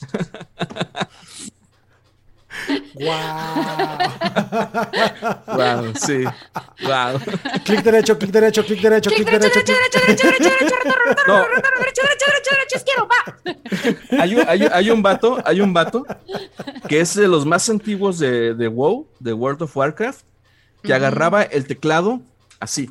¡Wow! 2.94 3.99
wow, 5.57 5.92
sí. 5.94 6.25
Wow. 6.83 7.21
Clic 7.64 7.83
derecho, 7.83 8.18
clic 8.18 8.31
derecho, 8.31 8.64
clic 8.64 8.81
derecho, 8.81 9.11
clic 9.11 9.31
derecho. 9.31 9.49
Derecho, 9.49 9.73
derecho, 9.73 9.99
derecho, 9.99 10.29
derecho, 10.29 10.75
derecho, 11.77 12.03
derecho, 12.27 12.51
derecho, 12.51 12.77
izquierdo, 12.77 13.09
va. 13.09 14.23
Hay 14.23 14.35
un, 14.35 14.44
hay, 14.49 14.68
hay 14.73 14.90
un 14.90 15.03
vato, 15.03 15.38
hay 15.44 15.61
un 15.61 15.73
vato 15.73 16.05
que 16.88 17.01
es 17.01 17.14
de 17.14 17.29
los 17.29 17.47
más 17.47 17.68
antiguos 17.68 18.18
de, 18.18 18.55
de 18.55 18.68
WoW, 18.68 19.07
de 19.21 19.33
World 19.33 19.62
of 19.62 19.77
Warcraft, 19.77 20.25
que 20.83 20.94
agarraba 20.94 21.42
el 21.42 21.66
teclado 21.66 22.21
así. 22.61 22.90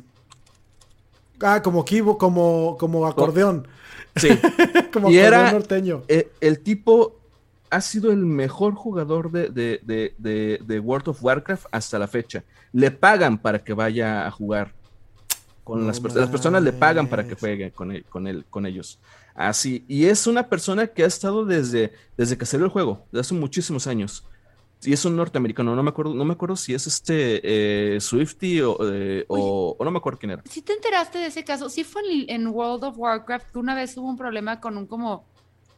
Ah, 1.40 1.62
como 1.62 1.84
kibo, 1.84 2.18
como, 2.18 2.76
como 2.78 3.06
acordeón. 3.06 3.68
Sí. 4.16 4.28
como 4.92 5.10
y 5.10 5.18
era 5.18 5.52
norteño. 5.52 6.02
Eh, 6.08 6.30
el 6.40 6.60
tipo 6.60 7.17
ha 7.70 7.80
sido 7.80 8.10
el 8.10 8.24
mejor 8.24 8.74
jugador 8.74 9.30
de, 9.30 9.48
de, 9.50 10.80
World 10.80 11.08
of 11.08 11.22
Warcraft 11.22 11.66
hasta 11.70 11.98
la 11.98 12.08
fecha. 12.08 12.44
Le 12.72 12.90
pagan 12.90 13.38
para 13.38 13.58
que 13.62 13.72
vaya 13.72 14.26
a 14.26 14.30
jugar. 14.30 14.74
Con 15.64 15.86
las, 15.86 16.00
las, 16.00 16.30
personas 16.30 16.62
le 16.62 16.72
pagan 16.72 17.08
para 17.08 17.28
que 17.28 17.34
juegue 17.34 17.70
con, 17.72 17.94
con, 18.08 18.26
él, 18.26 18.46
con 18.48 18.64
ellos. 18.64 18.98
Así. 19.34 19.84
Y 19.86 20.06
es 20.06 20.26
una 20.26 20.48
persona 20.48 20.86
que 20.86 21.04
ha 21.04 21.06
estado 21.06 21.44
desde, 21.44 21.92
desde 22.16 22.38
que 22.38 22.46
salió 22.46 22.64
el 22.64 22.72
juego, 22.72 23.06
desde 23.12 23.20
hace 23.20 23.34
muchísimos 23.34 23.86
años. 23.86 24.24
Y 24.82 24.92
es 24.92 25.04
un 25.04 25.16
norteamericano, 25.16 25.74
no 25.74 25.82
me 25.82 25.90
acuerdo, 25.90 26.14
no 26.14 26.24
me 26.24 26.34
acuerdo 26.34 26.54
si 26.54 26.72
es 26.72 26.86
este 26.86 27.40
eh, 27.42 28.00
Swifty 28.00 28.60
eh, 28.60 29.24
o, 29.28 29.76
o, 29.76 29.84
no 29.84 29.90
me 29.90 29.98
acuerdo 29.98 30.20
quién 30.20 30.30
era. 30.30 30.42
Si 30.48 30.62
te 30.62 30.72
enteraste 30.72 31.18
de 31.18 31.26
ese 31.26 31.44
caso, 31.44 31.68
sí 31.68 31.82
fue 31.82 32.02
en, 32.28 32.46
World 32.46 32.84
of 32.84 32.96
Warcraft 32.96 33.50
que 33.50 33.58
una 33.58 33.74
vez 33.74 33.96
hubo 33.96 34.08
un 34.08 34.16
problema 34.16 34.60
con 34.60 34.76
un 34.76 34.86
como 34.86 35.24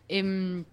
em, 0.08 0.64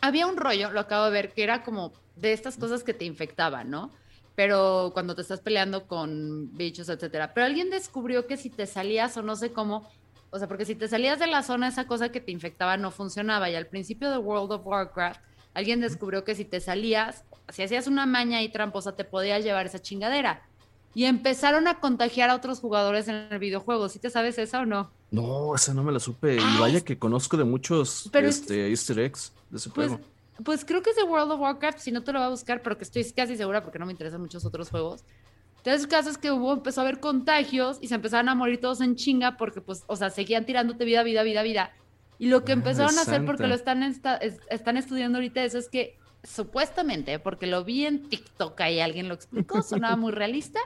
había 0.00 0.26
un 0.26 0.36
rollo, 0.36 0.70
lo 0.70 0.80
acabo 0.80 1.06
de 1.06 1.10
ver, 1.10 1.32
que 1.32 1.42
era 1.42 1.62
como 1.62 1.92
de 2.16 2.32
estas 2.32 2.56
cosas 2.56 2.82
que 2.82 2.94
te 2.94 3.04
infectaban, 3.04 3.70
¿no? 3.70 3.90
Pero 4.34 4.90
cuando 4.92 5.14
te 5.14 5.22
estás 5.22 5.40
peleando 5.40 5.86
con 5.86 6.54
bichos, 6.56 6.88
etcétera. 6.88 7.32
Pero 7.32 7.46
alguien 7.46 7.70
descubrió 7.70 8.26
que 8.26 8.36
si 8.36 8.50
te 8.50 8.66
salías 8.66 9.16
o 9.16 9.22
no 9.22 9.34
sé 9.34 9.52
cómo, 9.52 9.88
o 10.30 10.38
sea, 10.38 10.48
porque 10.48 10.66
si 10.66 10.74
te 10.74 10.88
salías 10.88 11.18
de 11.18 11.26
la 11.26 11.42
zona, 11.42 11.68
esa 11.68 11.86
cosa 11.86 12.10
que 12.10 12.20
te 12.20 12.32
infectaba 12.32 12.76
no 12.76 12.90
funcionaba. 12.90 13.48
Y 13.48 13.54
al 13.54 13.66
principio 13.66 14.10
de 14.10 14.18
World 14.18 14.52
of 14.52 14.66
Warcraft, 14.66 15.20
alguien 15.54 15.80
descubrió 15.80 16.24
que 16.24 16.34
si 16.34 16.44
te 16.44 16.60
salías, 16.60 17.24
si 17.48 17.62
hacías 17.62 17.86
una 17.86 18.04
maña 18.04 18.42
y 18.42 18.50
tramposa, 18.50 18.94
te 18.94 19.04
podías 19.04 19.42
llevar 19.42 19.66
esa 19.66 19.80
chingadera. 19.80 20.42
Y 20.94 21.04
empezaron 21.04 21.68
a 21.68 21.80
contagiar 21.80 22.30
a 22.30 22.34
otros 22.34 22.60
jugadores 22.60 23.08
en 23.08 23.14
el 23.30 23.38
videojuego. 23.38 23.88
¿Sí 23.88 23.98
te 23.98 24.10
sabes 24.10 24.38
esa 24.38 24.60
o 24.60 24.66
no? 24.66 24.90
No, 25.10 25.54
esa 25.54 25.72
no 25.72 25.82
me 25.82 25.92
la 25.92 26.00
supe. 26.00 26.36
y 26.36 26.58
vaya 26.58 26.82
que 26.82 26.98
conozco 26.98 27.36
de 27.36 27.44
muchos 27.44 28.10
este, 28.12 28.68
easter 28.68 28.98
eggs 28.98 29.32
de 29.50 29.56
ese 29.58 29.70
pues, 29.70 29.88
juego. 29.88 30.04
Pues 30.44 30.64
creo 30.64 30.82
que 30.82 30.90
es 30.90 30.96
de 30.96 31.02
World 31.02 31.32
of 31.32 31.40
Warcraft, 31.40 31.78
si 31.78 31.92
no 31.92 32.02
te 32.02 32.12
lo 32.12 32.18
voy 32.18 32.26
a 32.26 32.30
buscar, 32.30 32.62
pero 32.62 32.76
que 32.76 32.84
estoy 32.84 33.04
casi 33.12 33.36
segura 33.36 33.62
porque 33.62 33.78
no 33.78 33.86
me 33.86 33.92
interesan 33.92 34.20
muchos 34.20 34.44
otros 34.44 34.70
juegos. 34.70 35.04
Entonces, 35.58 35.86
casos 35.86 36.16
que 36.18 36.30
hubo, 36.30 36.52
empezó 36.52 36.80
a 36.80 36.84
haber 36.84 37.00
contagios 37.00 37.78
y 37.80 37.88
se 37.88 37.96
empezaron 37.96 38.28
a 38.28 38.34
morir 38.34 38.60
todos 38.60 38.80
en 38.80 38.94
chinga 38.94 39.36
porque, 39.36 39.60
pues, 39.60 39.82
o 39.88 39.96
sea, 39.96 40.10
seguían 40.10 40.44
tirándote 40.44 40.84
vida, 40.84 41.02
vida, 41.02 41.22
vida, 41.22 41.42
vida. 41.42 41.72
Y 42.18 42.28
lo 42.28 42.44
que 42.44 42.52
empezaron 42.52 42.96
a 42.98 43.02
hacer, 43.02 43.24
porque 43.24 43.46
lo 43.46 43.54
están, 43.54 43.82
están 43.82 44.76
estudiando 44.76 45.18
ahorita, 45.18 45.42
eso 45.42 45.58
es 45.58 45.68
que 45.68 45.98
supuestamente, 46.22 47.18
porque 47.18 47.46
lo 47.46 47.64
vi 47.64 47.86
en 47.86 48.08
TikTok 48.08 48.60
y 48.70 48.80
alguien 48.80 49.08
lo 49.08 49.14
explicó, 49.14 49.62
sonaba 49.62 49.96
muy 49.96 50.12
realista, 50.12 50.60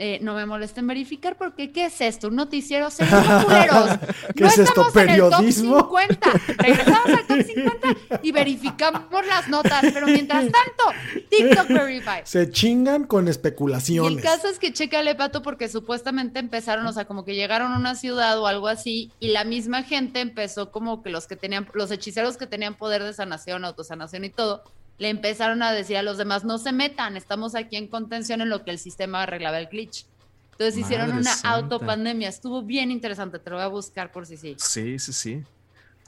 eh, 0.00 0.20
no 0.22 0.34
me 0.34 0.46
molesten 0.46 0.86
verificar 0.86 1.36
porque 1.36 1.72
¿qué 1.72 1.86
es 1.86 2.00
esto? 2.00 2.28
Un 2.28 2.36
noticiero 2.36 2.88
serio, 2.88 3.18
culeros. 3.44 3.90
¿Qué 4.36 4.44
es 4.44 4.58
esto? 4.58 4.86
¿Periodismo? 4.94 5.90
En 5.98 6.10
el 6.10 6.18
top 6.18 6.38
50. 6.46 6.54
Regresamos 6.58 7.06
al 7.06 7.26
top 7.26 7.42
50 7.42 7.88
y 8.22 8.30
verificamos 8.30 9.26
las 9.26 9.48
notas, 9.48 9.84
pero 9.92 10.06
mientras 10.06 10.44
tanto, 10.44 11.24
TikTok 11.28 11.68
Verify. 11.68 12.20
Se 12.22 12.48
chingan 12.50 13.04
con 13.04 13.26
especulaciones. 13.26 14.12
Y 14.12 14.16
el 14.16 14.22
caso 14.22 14.48
es 14.48 14.60
que 14.60 14.72
checa 14.72 15.00
el 15.00 15.16
pato 15.16 15.42
porque 15.42 15.68
supuestamente 15.68 16.38
empezaron, 16.38 16.86
o 16.86 16.92
sea, 16.92 17.04
como 17.04 17.24
que 17.24 17.34
llegaron 17.34 17.72
a 17.72 17.76
una 17.76 17.96
ciudad 17.96 18.38
o 18.38 18.46
algo 18.46 18.68
así 18.68 19.10
y 19.18 19.28
la 19.28 19.42
misma 19.42 19.82
gente 19.82 20.20
empezó 20.20 20.70
como 20.70 21.02
que 21.02 21.10
los 21.10 21.26
que 21.26 21.34
tenían, 21.34 21.68
los 21.74 21.90
hechiceros 21.90 22.36
que 22.36 22.46
tenían 22.46 22.74
poder 22.74 23.02
de 23.02 23.12
sanación, 23.14 23.64
autosanación 23.64 24.24
y 24.24 24.30
todo, 24.30 24.62
le 24.98 25.08
empezaron 25.08 25.62
a 25.62 25.72
decir 25.72 25.96
a 25.96 26.02
los 26.02 26.18
demás, 26.18 26.44
no 26.44 26.58
se 26.58 26.72
metan, 26.72 27.16
estamos 27.16 27.54
aquí 27.54 27.76
en 27.76 27.86
contención 27.86 28.40
en 28.40 28.50
lo 28.50 28.64
que 28.64 28.72
el 28.72 28.78
sistema 28.78 29.22
arreglaba 29.22 29.58
el 29.58 29.68
glitch. 29.68 30.06
Entonces 30.52 30.76
hicieron 30.76 31.16
una 31.16 31.32
autopandemia, 31.44 32.28
estuvo 32.28 32.62
bien 32.62 32.90
interesante, 32.90 33.38
te 33.38 33.48
lo 33.48 33.56
voy 33.56 33.64
a 33.64 33.68
buscar 33.68 34.10
por 34.10 34.26
si 34.26 34.36
sí. 34.36 34.56
Sí, 34.58 34.98
sí, 34.98 35.12
sí. 35.12 35.42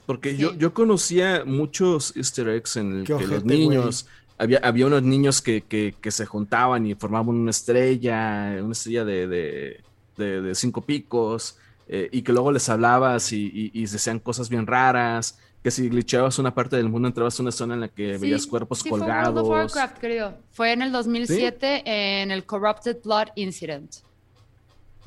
Porque 0.07 0.37
Yo, 0.37 0.55
yo 0.55 0.75
conocía 0.75 1.45
muchos 1.45 2.17
easter 2.17 2.49
eggs 2.49 2.75
en 2.75 3.01
el 3.01 3.05
que 3.05 3.29
los 3.29 3.45
niños, 3.45 4.09
había, 4.39 4.59
había 4.59 4.87
unos 4.87 5.05
niños 5.05 5.41
que, 5.41 5.61
que, 5.63 5.95
que, 6.01 6.11
se 6.11 6.27
juntaban 6.27 6.85
y 6.85 6.97
formaban 6.97 7.29
una 7.29 7.53
estrella, 7.53 8.57
una 8.61 8.73
estrella 8.73 9.05
de, 9.05 9.29
de, 9.29 10.43
de, 10.43 10.55
cinco 10.57 10.81
picos, 10.81 11.57
eh, 11.87 12.09
y 12.11 12.23
que 12.23 12.33
luego 12.33 12.51
les 12.51 12.69
hablabas 12.69 13.33
y, 13.33 13.45
y, 13.55 13.71
y 13.73 13.87
decían 13.87 14.19
cosas 14.19 14.49
bien 14.49 14.67
raras 14.67 15.39
que 15.63 15.71
si 15.71 15.89
glitchabas 15.89 16.39
una 16.39 16.55
parte 16.55 16.77
del 16.77 16.89
mundo 16.89 17.09
entrabas 17.09 17.39
a 17.39 17.43
una 17.43 17.53
zona 17.53 17.75
en 17.75 17.81
la 17.81 17.89
que 17.89 18.17
veías 18.17 18.47
cuerpos 18.47 18.83
colgados. 18.83 19.33
Fue 19.33 19.43
World 19.43 19.67
of 19.67 19.77
Warcraft, 19.77 19.99
creo. 20.01 20.39
Fue 20.53 20.73
en 20.73 20.83
el 20.83 20.93
2007 20.93 21.83
en 21.85 22.31
el 22.31 22.45
Corrupted 22.45 22.99
Blood 23.05 23.29
Incident. 23.37 23.97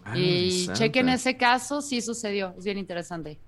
Ah, 0.06 0.18
y 0.18 0.68
chequen 0.74 1.10
ese 1.10 1.38
caso, 1.38 1.82
sí 1.82 2.02
sucedió. 2.02 2.54
Es 2.58 2.66
bien 2.66 2.78
interesante. 2.78 3.39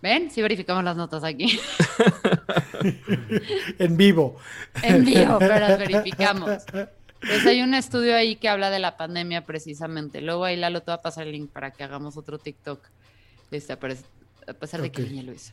¿Ven? 0.00 0.30
Sí 0.30 0.40
verificamos 0.40 0.82
las 0.82 0.96
notas 0.96 1.24
aquí. 1.24 1.60
en 3.78 3.96
vivo. 3.96 4.36
En 4.82 5.04
vivo, 5.04 5.38
pero 5.38 5.58
las 5.60 5.78
verificamos. 5.78 6.50
Pues 7.20 7.46
hay 7.46 7.62
un 7.62 7.74
estudio 7.74 8.16
ahí 8.16 8.34
que 8.36 8.48
habla 8.48 8.70
de 8.70 8.80
la 8.80 8.96
pandemia 8.96 9.44
precisamente. 9.44 10.20
Luego 10.20 10.44
ahí 10.44 10.56
Lalo 10.56 10.80
te 10.80 10.90
va 10.90 10.96
a 10.96 11.02
pasar 11.02 11.26
el 11.26 11.32
link 11.32 11.50
para 11.52 11.70
que 11.70 11.84
hagamos 11.84 12.16
otro 12.16 12.38
TikTok. 12.38 12.84
Este, 13.52 13.72
a 13.72 13.78
pesar 13.78 14.82
de 14.82 14.90
que 14.90 15.02
niña 15.02 15.22
lo 15.22 15.32
hizo. 15.32 15.52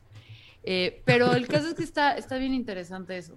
Eh, 0.72 1.02
pero 1.04 1.34
el 1.34 1.48
caso 1.48 1.70
es 1.70 1.74
que 1.74 1.84
está, 1.84 2.16
está 2.16 2.38
bien 2.38 2.54
interesante 2.54 3.18
eso. 3.18 3.34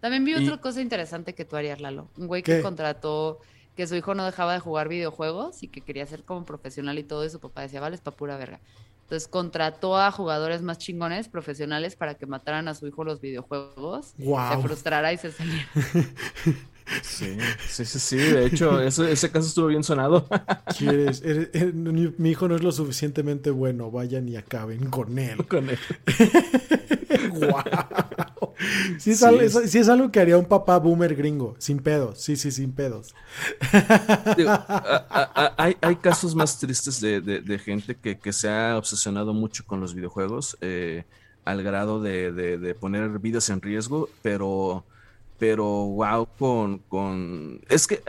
También 0.00 0.24
vi 0.24 0.34
otra 0.34 0.56
cosa 0.56 0.80
interesante 0.80 1.36
que 1.36 1.44
tú 1.44 1.54
harías, 1.54 1.80
Lalo. 1.80 2.08
Un 2.16 2.26
güey 2.26 2.42
que 2.42 2.60
contrató 2.60 3.38
que 3.76 3.86
su 3.86 3.94
hijo 3.94 4.16
no 4.16 4.24
dejaba 4.24 4.52
de 4.54 4.58
jugar 4.58 4.88
videojuegos 4.88 5.62
y 5.62 5.68
que 5.68 5.82
quería 5.82 6.04
ser 6.04 6.24
como 6.24 6.44
profesional 6.44 6.98
y 6.98 7.04
todo, 7.04 7.22
eso. 7.22 7.34
su 7.34 7.40
papá 7.40 7.60
decía, 7.60 7.80
vale, 7.80 7.94
es 7.94 8.00
pa' 8.00 8.10
pura 8.10 8.36
verga. 8.38 8.58
Entonces 9.02 9.28
contrató 9.28 9.96
a 9.96 10.10
jugadores 10.10 10.62
más 10.62 10.78
chingones, 10.78 11.28
profesionales, 11.28 11.94
para 11.94 12.16
que 12.16 12.26
mataran 12.26 12.66
a 12.66 12.74
su 12.74 12.88
hijo 12.88 13.04
los 13.04 13.20
videojuegos, 13.20 14.14
se 14.16 14.62
frustrara 14.62 15.12
y 15.12 15.18
se 15.18 15.30
saliera. 15.30 15.68
Sí, 17.02 17.36
sí, 17.68 17.84
sí, 17.84 17.98
sí. 17.98 18.16
De 18.16 18.46
hecho, 18.46 18.80
ese, 18.80 19.30
caso 19.30 19.46
estuvo 19.46 19.66
bien 19.66 19.84
sonado. 19.84 20.28
¿Quieres? 20.76 21.22
mi, 21.74 22.30
hijo 22.30 22.48
no 22.48 22.56
es 22.56 22.62
lo 22.62 22.72
suficientemente 22.72 23.50
bueno. 23.50 23.90
Vayan 23.90 24.28
y 24.28 24.36
acaben 24.36 24.90
con 24.90 25.18
él. 25.18 25.46
Con 25.48 25.68
él. 25.70 25.78
wow. 27.30 28.54
Sí 28.98 29.10
es, 29.10 29.88
Algo, 29.88 30.10
que 30.10 30.20
haría 30.20 30.38
un 30.38 30.44
papá 30.44 30.78
boomer 30.78 31.14
gringo. 31.14 31.56
Sin 31.58 31.78
pedos. 31.78 32.20
Sí, 32.20 32.36
sí, 32.36 32.50
sin 32.50 32.72
pedos. 32.72 33.14
hay, 35.56 35.96
casos 35.96 36.34
más 36.34 36.58
tristes 36.58 37.00
de, 37.00 37.60
gente 37.64 37.96
que, 37.96 38.32
se 38.32 38.48
ha 38.48 38.76
obsesionado 38.78 39.34
mucho 39.34 39.64
con 39.66 39.80
los 39.80 39.94
videojuegos. 39.94 40.56
Eh, 40.60 41.04
al 41.44 41.62
grado 41.62 42.00
de 42.00 42.76
poner 42.80 43.18
vidas 43.18 43.50
en 43.50 43.60
riesgo. 43.60 44.08
Pero 44.22 44.84
pero 45.42 45.64
wow, 45.64 46.28
con, 46.38 46.78
con... 46.86 47.60
Es 47.68 47.88
que 47.88 48.00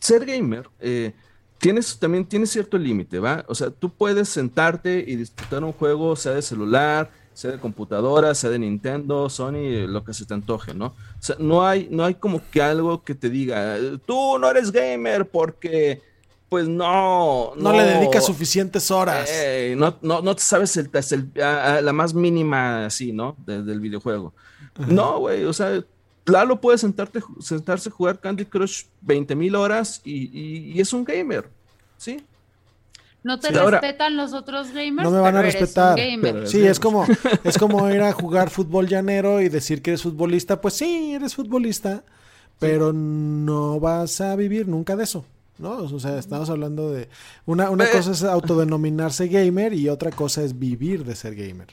ser 0.00 0.26
gamer 0.26 0.68
eh, 0.80 1.12
tienes, 1.58 1.96
también 1.96 2.26
tiene 2.26 2.44
cierto 2.46 2.76
límite, 2.76 3.20
¿va? 3.20 3.44
O 3.46 3.54
sea, 3.54 3.70
tú 3.70 3.88
puedes 3.88 4.30
sentarte 4.30 5.04
y 5.06 5.14
disfrutar 5.14 5.62
un 5.62 5.72
juego, 5.72 6.16
sea 6.16 6.32
de 6.32 6.42
celular, 6.42 7.08
sea 7.34 7.52
de 7.52 7.60
computadora, 7.60 8.34
sea 8.34 8.50
de 8.50 8.58
Nintendo, 8.58 9.30
Sony, 9.30 9.86
lo 9.86 10.02
que 10.02 10.12
se 10.12 10.26
te 10.26 10.34
antoje, 10.34 10.74
¿no? 10.74 10.86
O 10.86 11.20
sea, 11.20 11.36
no 11.38 11.64
hay, 11.64 11.86
no 11.88 12.04
hay 12.04 12.16
como 12.16 12.42
que 12.50 12.60
algo 12.60 13.04
que 13.04 13.14
te 13.14 13.30
diga, 13.30 13.76
tú 14.04 14.36
no 14.36 14.50
eres 14.50 14.72
gamer 14.72 15.28
porque 15.28 16.02
pues 16.48 16.66
no, 16.66 17.52
no. 17.54 17.72
le 17.72 17.84
dedicas 17.84 18.26
suficientes 18.26 18.90
horas. 18.90 19.30
no, 19.76 19.98
no, 20.02 20.20
no 20.20 20.34
te 20.34 20.42
sabes 20.42 20.76
el, 20.76 20.90
la 21.36 21.92
más 21.92 22.12
mínima 22.12 22.86
así, 22.86 23.12
¿no? 23.12 23.36
del 23.46 23.78
videojuego. 23.78 24.34
No, 24.88 25.20
güey, 25.20 25.44
o 25.44 25.52
sea, 25.52 25.84
Lalo 26.26 26.60
puede 26.60 26.78
sentarte, 26.78 27.20
sentarse 27.40 27.90
a 27.90 27.92
jugar 27.92 28.18
Candy 28.18 28.46
Crush 28.46 28.84
20 29.02 29.34
mil 29.34 29.54
horas 29.54 30.00
y, 30.04 30.80
es 30.80 30.92
un 30.92 31.04
gamer, 31.04 31.48
¿sí? 31.98 32.24
No 33.22 33.40
te 33.40 33.50
respetan 33.50 34.16
los 34.16 34.34
otros 34.34 34.70
gamers. 34.72 35.02
No 35.02 35.10
me 35.10 35.20
van 35.20 35.36
a 35.36 35.42
respetar. 35.42 35.98
sí, 36.46 36.66
es 36.66 36.78
como, 36.78 37.06
es 37.44 37.56
como 37.58 37.88
ir 37.90 38.02
a 38.02 38.12
jugar 38.12 38.50
fútbol 38.50 38.86
llanero 38.86 39.40
y 39.40 39.48
decir 39.48 39.80
que 39.80 39.90
eres 39.90 40.02
futbolista. 40.02 40.60
Pues 40.60 40.74
sí, 40.74 41.14
eres 41.14 41.34
futbolista, 41.34 42.04
pero 42.58 42.92
no 42.92 43.80
vas 43.80 44.20
a 44.20 44.36
vivir 44.36 44.68
nunca 44.68 44.94
de 44.96 45.04
eso. 45.04 45.24
¿no? 45.58 45.70
O 45.70 46.00
sea, 46.00 46.18
estamos 46.18 46.50
hablando 46.50 46.90
de. 46.90 47.08
Una, 47.46 47.70
una 47.70 47.86
cosa 47.90 48.12
es 48.12 48.22
autodenominarse 48.24 49.28
gamer 49.28 49.72
y 49.72 49.88
otra 49.88 50.10
cosa 50.10 50.42
es 50.42 50.58
vivir 50.58 51.04
de 51.04 51.14
ser 51.14 51.34
gamer. 51.34 51.68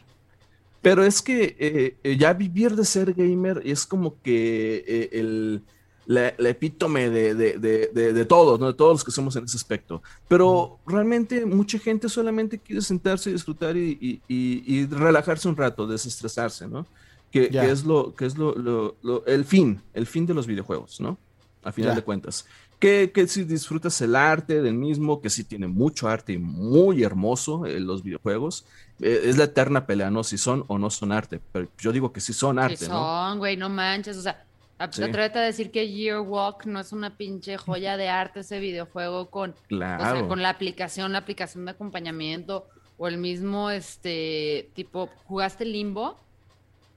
Pero 0.81 1.03
es 1.03 1.21
que 1.21 1.97
eh, 2.03 2.17
ya 2.17 2.33
vivir 2.33 2.75
de 2.75 2.85
ser 2.85 3.13
gamer 3.13 3.61
es 3.63 3.85
como 3.85 4.19
que 4.21 5.09
el 5.11 5.63
la, 6.05 6.49
epítome 6.49 7.09
de, 7.09 7.33
de, 7.35 7.57
de, 7.57 8.13
de, 8.13 8.25
todos, 8.25 8.59
¿no? 8.59 8.67
de 8.67 8.73
todos 8.73 8.93
los 8.93 9.03
que 9.03 9.11
somos 9.11 9.35
en 9.35 9.45
ese 9.45 9.57
aspecto. 9.57 10.01
Pero 10.27 10.79
realmente 10.85 11.45
mucha 11.45 11.79
gente 11.79 12.09
solamente 12.09 12.57
quiere 12.57 12.81
sentarse 12.81 13.29
y 13.29 13.33
disfrutar 13.33 13.77
y, 13.77 14.21
y, 14.27 14.85
relajarse 14.87 15.47
un 15.47 15.55
rato, 15.55 15.87
desestresarse, 15.87 16.67
¿no? 16.67 16.85
Que, 17.31 17.45
es, 17.45 17.85
lo, 17.85 18.13
que 18.13 18.25
es 18.25 18.37
lo, 18.37 18.53
lo, 18.55 19.25
el 19.25 19.45
fin, 19.45 19.81
el 19.93 20.05
fin 20.05 20.25
de 20.25 20.33
los 20.33 20.47
videojuegos, 20.47 20.99
¿no? 20.99 21.17
A 21.63 21.71
final 21.71 21.95
de 21.95 22.01
cuentas. 22.01 22.45
Que, 22.81 23.11
que, 23.13 23.27
si 23.27 23.45
disfrutas 23.45 24.01
el 24.01 24.15
arte 24.15 24.61
del 24.61 24.73
mismo, 24.73 25.21
que 25.21 25.29
sí 25.29 25.45
tiene 25.45 25.67
mucho 25.67 26.09
arte 26.09 26.33
y 26.33 26.37
muy 26.37 27.03
hermoso 27.03 27.65
en 27.65 27.87
los 27.87 28.03
videojuegos, 28.03 28.65
eh, 28.99 29.21
es 29.25 29.37
la 29.37 29.45
eterna 29.45 29.85
pelea, 29.85 30.09
¿no? 30.09 30.23
Si 30.23 30.37
son 30.37 30.65
o 30.67 30.77
no 30.77 30.89
son 30.89 31.13
arte. 31.13 31.39
Pero 31.53 31.69
yo 31.77 31.93
digo 31.93 32.11
que 32.11 32.19
sí 32.19 32.33
son 32.33 32.59
arte, 32.59 32.77
sí 32.77 32.85
son, 32.85 33.37
güey, 33.37 33.55
no 33.55 33.69
manches, 33.69 34.17
o 34.17 34.21
sea 34.21 34.45
Atrévete 34.81 35.37
a 35.37 35.43
decir 35.43 35.69
que 35.69 35.87
Year 35.89 36.21
Walk 36.21 36.65
no 36.65 36.79
es 36.79 36.91
una 36.91 37.15
pinche 37.15 37.55
joya 37.57 37.97
de 37.97 38.09
arte 38.09 38.39
ese 38.39 38.59
videojuego 38.59 39.29
con, 39.29 39.53
con 39.69 40.41
la 40.41 40.49
aplicación, 40.49 41.11
la 41.11 41.19
aplicación 41.19 41.65
de 41.65 41.71
acompañamiento 41.71 42.67
o 42.97 43.07
el 43.07 43.19
mismo 43.19 43.69
este 43.69 44.71
tipo, 44.73 45.07
¿jugaste 45.25 45.65
Limbo? 45.65 46.17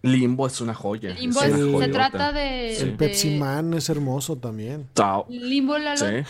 Limbo 0.04 0.46
es 0.46 0.60
una 0.60 0.74
joya. 0.74 1.14
Limbo 1.14 1.40
se 1.40 1.88
trata 1.88 2.30
de. 2.30 2.76
El 2.76 2.94
Pepsi 2.94 3.38
Man 3.38 3.72
es 3.72 3.88
hermoso 3.88 4.36
también. 4.36 4.86
Limbo, 5.30 5.76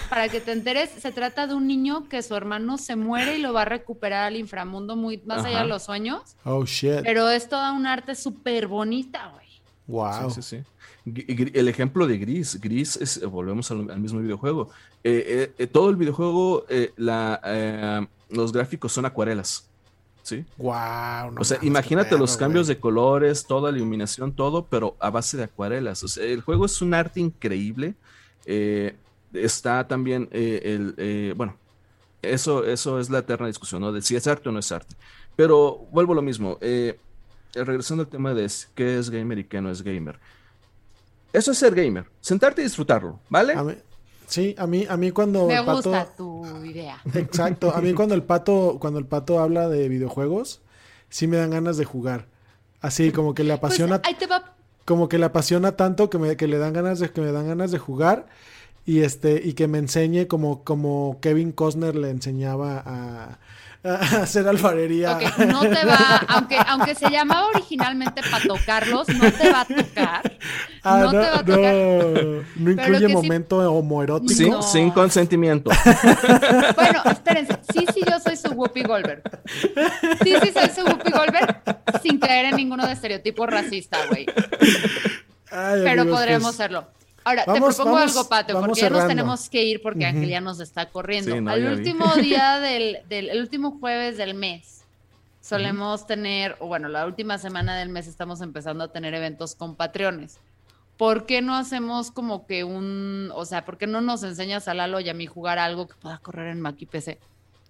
para 0.09 0.29
que 0.29 0.41
te 0.41 0.53
enteres, 0.53 0.91
se 0.91 1.11
trata 1.11 1.49
de 1.49 1.55
un 1.55 1.67
niño 1.67 2.09
que 2.09 2.23
su 2.23 2.37
hermano 2.37 2.79
se 2.79 2.95
muere 2.95 3.37
y 3.37 3.43
lo 3.43 3.53
va 3.53 3.63
a 3.63 3.65
recuperar 3.65 4.27
al 4.27 4.37
inframundo 4.37 4.95
muy 4.95 5.21
más 5.27 5.45
allá 5.45 5.63
de 5.63 5.69
los 5.69 5.83
sueños. 5.83 6.37
Oh 6.45 6.65
shit. 6.65 7.03
Pero 7.03 7.29
es 7.29 7.49
toda 7.49 7.73
un 7.73 7.87
arte 7.87 8.15
súper 8.15 8.69
bonita, 8.69 9.33
güey. 9.33 9.45
Wow. 9.89 10.31
Sí, 10.31 10.41
sí, 10.41 10.65
sí. 11.05 11.51
El 11.53 11.67
ejemplo 11.67 12.07
de 12.07 12.17
Gris, 12.17 12.61
Gris 12.61 12.97
es, 12.97 13.25
volvemos 13.27 13.71
al, 13.73 13.99
mismo 14.01 14.21
videojuego. 14.21 14.71
Eh, 15.03 15.25
eh, 15.27 15.53
eh, 15.59 15.67
todo 15.67 15.91
el 15.91 15.97
videojuego, 15.97 16.65
la, 16.97 18.07
los 18.31 18.53
gráficos 18.53 18.93
son 18.93 19.05
acuarelas. 19.05 19.69
¿Sí? 20.25 20.45
Wow. 20.57 21.39
o 21.39 21.45
sea, 21.45 21.59
imagínate 21.61 22.17
los 22.17 22.39
cambios 22.39 22.67
de 22.67 22.81
colores, 22.81 23.45
toda 23.45 23.71
la 23.71 23.77
iluminación, 23.77 24.35
todo, 24.35 24.65
pero 24.65 24.97
a 24.99 25.11
base 25.11 25.37
de 25.37 25.45
acuarelas. 25.45 26.03
O 26.03 26.09
sea, 26.09 26.25
el 26.25 26.41
juego 26.41 26.65
es 26.65 26.81
un 26.81 26.95
arte 26.95 27.21
increíble. 27.21 27.95
está 29.35 29.87
también 29.87 30.29
el, 30.33 31.35
bueno, 31.37 31.57
eso, 32.23 32.65
eso 32.65 32.99
es 32.99 33.11
la 33.11 33.19
eterna 33.19 33.49
discusión, 33.49 33.83
¿no? 33.83 33.93
De 33.93 34.01
si 34.01 34.17
es 34.17 34.27
arte 34.27 34.49
o 34.49 34.53
no 34.53 34.61
es 34.61 34.73
arte. 34.73 34.97
Pero 35.37 35.87
vuelvo 35.93 36.15
a 36.15 36.17
lo 36.17 36.23
mismo. 36.23 36.59
regresando 37.53 38.05
al 38.05 38.09
tema 38.09 38.33
de 38.33 38.51
qué 38.75 38.99
es 38.99 39.11
gamer 39.11 39.41
y 39.41 39.45
qué 39.45 39.61
no 39.61 39.71
es 39.71 39.83
gamer. 39.83 40.19
Eso 41.35 41.53
es 41.53 41.59
ser 41.59 41.75
gamer. 41.75 42.07
Sentarte 42.23 42.63
y 42.63 42.65
disfrutarlo, 42.65 43.21
¿vale? 43.29 43.55
Sí, 44.27 44.55
a 44.59 44.67
mí, 44.67 44.87
a 44.89 44.97
mí 44.97 45.11
cuando 45.11 45.47
Me 45.47 45.61
gusta 45.61 46.07
tu 46.17 46.45
idea. 46.65 47.01
Exacto. 47.15 47.75
A 47.75 47.81
mí 47.81 47.93
cuando 47.95 48.15
el 48.15 48.23
pato, 48.23 48.79
cuando 48.81 48.99
el 48.99 49.07
pato 49.07 49.41
habla 49.41 49.69
de 49.69 49.89
videojuegos, 49.89 50.61
sí 51.09 51.27
me 51.27 51.37
dan 51.37 51.51
ganas 51.51 51.77
de 51.77 51.85
jugar. 51.85 52.27
Así 52.81 53.13
como 53.13 53.35
que 53.35 53.45
le 53.45 53.57
pues, 53.57 53.59
apasiona. 53.59 54.03
Como 54.85 55.09
que 55.09 55.19
le 55.19 55.25
apasiona 55.25 55.77
tanto 55.77 56.11
que, 56.11 56.19
me, 56.19 56.37
que 56.37 56.47
le 56.47 56.59
dan 56.59 56.75
ganas 56.75 56.99
de 56.99 57.11
que 57.11 57.21
me 57.21 57.33
dan 57.33 57.47
ganas 57.47 57.71
de 57.71 57.79
jugar 57.79 58.27
y 58.85 59.01
este 59.01 59.41
y 59.43 59.55
que 59.55 59.67
me 59.67 59.79
enseñe 59.79 60.27
como 60.27 60.63
como 60.63 61.19
Kevin 61.21 61.53
Costner 61.53 61.95
le 61.95 62.11
enseñaba 62.11 62.83
a 62.85 63.39
hacer 64.23 64.49
alfarería. 64.49 65.19
no 65.47 65.61
te 65.61 65.85
va, 65.85 66.25
aunque, 66.29 66.57
aunque 66.67 66.95
se 66.95 67.11
llamaba 67.11 67.49
originalmente 67.49 68.23
Pato 68.31 68.57
Carlos, 68.65 69.07
no 69.09 69.31
te 69.31 69.51
va 69.51 69.61
a 69.61 69.65
tocar. 69.67 70.39
Ah, 70.83 70.99
no, 71.01 71.11
te 71.11 71.17
va 71.17 71.39
a 71.39 71.45
tocar. 71.45 71.75
No, 72.57 72.71
incluye 72.71 73.09
momento 73.09 73.57
homoerótico. 73.73 74.63
sin 74.63 74.91
consentimiento. 74.91 75.71
Bueno, 76.75 77.03
espérense. 77.11 77.59
Sí, 77.73 77.87
sí, 77.93 78.01
yo 78.09 78.19
soy 78.21 78.37
su 78.37 78.49
Whoopi 78.53 78.83
Goldberg. 78.83 79.23
Sí, 80.23 80.35
sí, 80.43 80.53
soy 80.53 80.69
su 80.71 80.83
Whoopi 80.83 81.11
Goldberg 81.11 81.63
sin 82.03 82.19
caer 82.19 82.47
en 82.47 82.57
ninguno 82.57 82.87
de 82.87 82.93
estereotipos 82.93 83.49
racista, 83.49 83.99
güey. 84.09 84.27
Pero 85.51 86.07
podremos 86.07 86.43
pues. 86.43 86.55
hacerlo. 86.55 86.87
Ahora, 87.25 87.45
te 87.45 87.61
propongo 87.61 87.97
algo, 87.97 88.29
Pato, 88.29 88.61
porque 88.61 88.83
ya 88.83 88.91
nos 88.91 89.07
tenemos 89.07 89.49
que 89.49 89.65
ir 89.65 89.81
porque 89.83 90.05
Ángel 90.05 90.29
ya 90.29 90.41
nos 90.41 90.61
está 90.61 90.91
corriendo. 90.91 91.35
Al 91.51 91.67
último 91.67 92.15
día 92.17 92.61
del, 92.61 92.99
del 93.09 93.39
último 93.41 93.79
jueves 93.81 94.19
del 94.19 94.35
mes, 94.35 94.85
solemos 95.41 96.07
tener, 96.07 96.57
o 96.61 96.67
bueno, 96.67 96.89
la 96.89 97.07
última 97.07 97.39
semana 97.39 97.77
del 97.77 97.89
mes 97.89 98.07
estamos 98.07 98.41
empezando 98.41 98.85
a 98.85 98.89
tener 98.89 99.15
eventos 99.15 99.55
con 99.55 99.75
patrones. 99.75 100.39
¿Por 100.97 101.27
qué 101.27 101.43
no 101.43 101.57
hacemos 101.57 102.11
como 102.11 102.47
que 102.47 102.63
un, 102.63 103.33
o 103.35 103.45
sea, 103.45 103.65
por 103.65 103.79
qué 103.79 103.87
no 103.87 104.01
nos 104.01 104.23
enseñas 104.23 104.69
a 104.69 104.75
Lalo 104.75 105.01
y 105.01 105.09
a 105.09 105.15
mí 105.15 105.27
jugar 105.27 105.59
algo 105.59 105.89
que 105.89 105.95
pueda 105.95 106.19
correr 106.19 106.49
en 106.49 106.61
Mac 106.61 106.77
y 106.79 106.87
PC? 106.87 107.19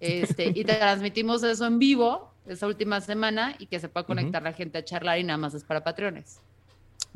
Este, 0.01 0.53
y 0.55 0.65
te 0.65 0.75
transmitimos 0.75 1.43
eso 1.43 1.67
en 1.67 1.79
vivo 1.79 2.31
esa 2.47 2.67
última 2.67 3.01
semana 3.01 3.55
y 3.59 3.67
que 3.67 3.81
se 3.81 3.89
pueda 3.89 4.05
conectar 4.05 4.43
la 4.43 4.53
gente 4.53 4.79
a 4.79 4.85
charlar 4.85 5.19
y 5.19 5.25
nada 5.25 5.39
más 5.39 5.55
es 5.55 5.65
para 5.65 5.83
patrones. 5.83 6.41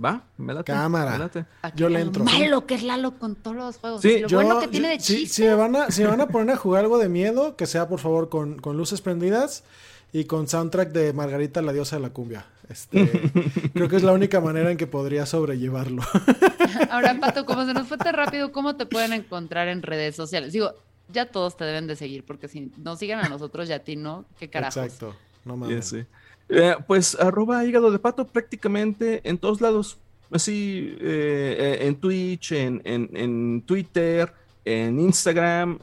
Va, 0.03 0.23
me 0.37 0.55
late. 0.55 0.73
Cámara. 0.73 1.31
Yo 1.75 1.89
le 1.89 2.01
entro. 2.01 2.25
Malo 2.25 2.67
que 2.67 2.75
es 2.75 2.83
Lalo 2.83 3.19
con 3.19 3.35
todos 3.35 3.57
los 3.57 3.79
juegos. 3.79 4.01
Sí, 4.01 4.21
lo 4.21 4.29
bueno 4.29 4.61
que 4.61 4.69
tiene 4.69 4.89
de 4.91 5.01
sí, 5.01 5.27
si, 5.27 5.43
me 5.43 5.55
van 5.55 5.75
a, 5.75 5.91
si 5.91 6.03
me 6.03 6.09
van 6.09 6.21
a 6.21 6.29
poner 6.29 6.55
a 6.55 6.57
jugar 6.57 6.85
algo 6.85 6.99
de 6.99 7.09
miedo, 7.09 7.57
que 7.57 7.67
sea 7.67 7.89
por 7.89 7.99
favor 7.99 8.29
con, 8.29 8.59
con 8.59 8.77
luces 8.77 9.01
prendidas 9.01 9.65
y 10.13 10.25
con 10.25 10.49
soundtrack 10.49 10.91
de 10.91 11.13
Margarita, 11.13 11.63
la 11.63 11.73
diosa 11.73 11.97
de 11.97 12.03
la 12.03 12.11
cumbia. 12.11 12.47
Este, 12.69 13.09
creo 13.73 13.89
que 13.89 13.97
es 13.97 14.03
la 14.03 14.13
única 14.13 14.41
manera 14.41 14.71
en 14.71 14.77
que 14.77 14.87
podría 14.87 15.27
sobrellevarlo. 15.27 16.03
Ahora, 16.91 17.19
Pato, 17.19 17.45
como 17.47 17.65
se 17.65 17.75
nos 17.75 17.89
fue 17.89 17.99
tan 17.99 18.15
rápido, 18.15 18.53
¿cómo 18.53 18.77
te 18.77 18.87
pueden 18.87 19.13
encontrar 19.13 19.69
en 19.69 19.83
redes 19.83 20.15
sociales? 20.17 20.53
Digo, 20.53 20.75
ya 21.09 21.27
todos 21.27 21.57
te 21.57 21.65
deben 21.65 21.87
de 21.87 21.97
seguir, 21.97 22.25
porque 22.25 22.49
si 22.49 22.73
nos 22.77 22.99
siguen 22.99 23.19
a 23.19 23.29
nosotros 23.29 23.69
y 23.69 23.73
a 23.73 23.83
ti 23.83 23.97
no, 23.97 24.27
¿qué 24.39 24.49
carajos? 24.49 24.77
Exacto, 24.77 25.17
no 25.45 25.57
mames. 25.57 25.89
sí. 25.89 26.05
Eh, 26.49 26.77
pues 26.87 27.15
arroba 27.21 27.65
hígado 27.65 27.91
de 27.91 27.99
pato 27.99 28.27
prácticamente 28.27 29.21
en 29.25 29.39
todos 29.39 29.61
lados. 29.61 29.99
Así, 30.31 30.97
eh, 31.01 31.79
eh, 31.81 31.87
en 31.87 31.97
Twitch, 31.97 32.53
en, 32.53 32.83
en, 32.85 33.63
Twitter, 33.63 34.33
en 34.65 35.01
Instagram. 35.01 35.79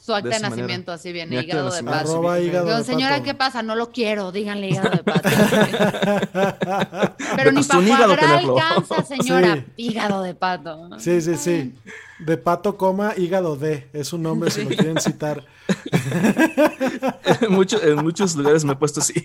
Su 0.00 0.14
acta 0.14 0.30
de, 0.30 0.40
nacimiento, 0.40 0.92
así 0.92 1.12
viene, 1.12 1.42
hígado 1.42 1.70
de 1.70 1.82
pato. 1.84 2.84
señora, 2.84 3.22
¿qué 3.22 3.34
pasa? 3.34 3.62
No 3.62 3.74
lo 3.74 3.90
quiero, 3.90 4.32
díganle 4.32 4.70
hígado 4.70 4.90
de 4.90 5.04
pato. 5.04 5.28
Pero 7.36 7.52
ni 7.52 7.62
para 7.62 8.38
alcanza, 8.38 9.04
señora, 9.04 9.62
hígado 9.76 10.22
de 10.22 10.34
pato. 10.34 10.88
Sí, 10.98 11.20
sí, 11.20 11.36
sí. 11.36 11.74
De 12.18 12.38
pato, 12.38 12.78
coma, 12.78 13.12
hígado 13.14 13.56
de. 13.56 13.90
Es 13.92 14.14
un 14.14 14.22
nombre 14.22 14.50
si 14.50 14.64
lo 14.64 14.70
quieren 14.70 14.98
citar. 14.98 15.44
en, 17.42 17.68
en 17.82 17.96
muchos 18.02 18.34
lugares 18.36 18.64
me 18.64 18.72
he 18.72 18.76
puesto 18.76 19.00
así. 19.00 19.22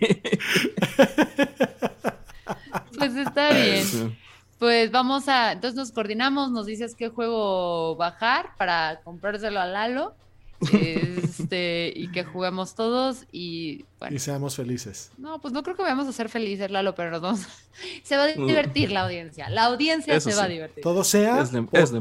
pues 2.97 3.15
está 3.15 3.53
bien. 3.53 4.17
Pues 4.59 4.91
vamos 4.91 5.29
a, 5.29 5.53
entonces 5.53 5.77
nos 5.77 5.91
coordinamos, 5.91 6.51
nos 6.51 6.65
dices 6.65 6.95
qué 6.95 7.09
juego 7.09 7.95
bajar 7.95 8.49
para 8.57 8.99
comprárselo 9.03 9.61
a 9.61 9.65
Lalo. 9.65 10.15
Este, 10.71 11.91
y 11.95 12.11
que 12.11 12.23
juguemos 12.23 12.75
todos 12.75 13.25
y 13.31 13.85
Y 14.09 14.19
seamos 14.19 14.55
felices. 14.55 15.11
No, 15.17 15.39
pues 15.39 15.53
no 15.53 15.63
creo 15.63 15.75
que 15.75 15.81
vayamos 15.81 16.07
a 16.07 16.11
ser 16.11 16.29
felices, 16.29 16.71
Lalo, 16.71 16.95
pero 16.95 17.11
nos 17.11 17.21
vamos... 17.21 17.41
se 18.03 18.17
va 18.17 18.23
a 18.23 18.27
divertir 18.27 18.91
la 18.91 19.03
audiencia. 19.03 19.49
La 19.49 19.65
audiencia 19.65 20.19
se 20.19 20.33
va 20.33 20.43
a 20.43 20.47
divertir. 20.47 20.83
Todo 20.83 21.03
sea 21.03 21.43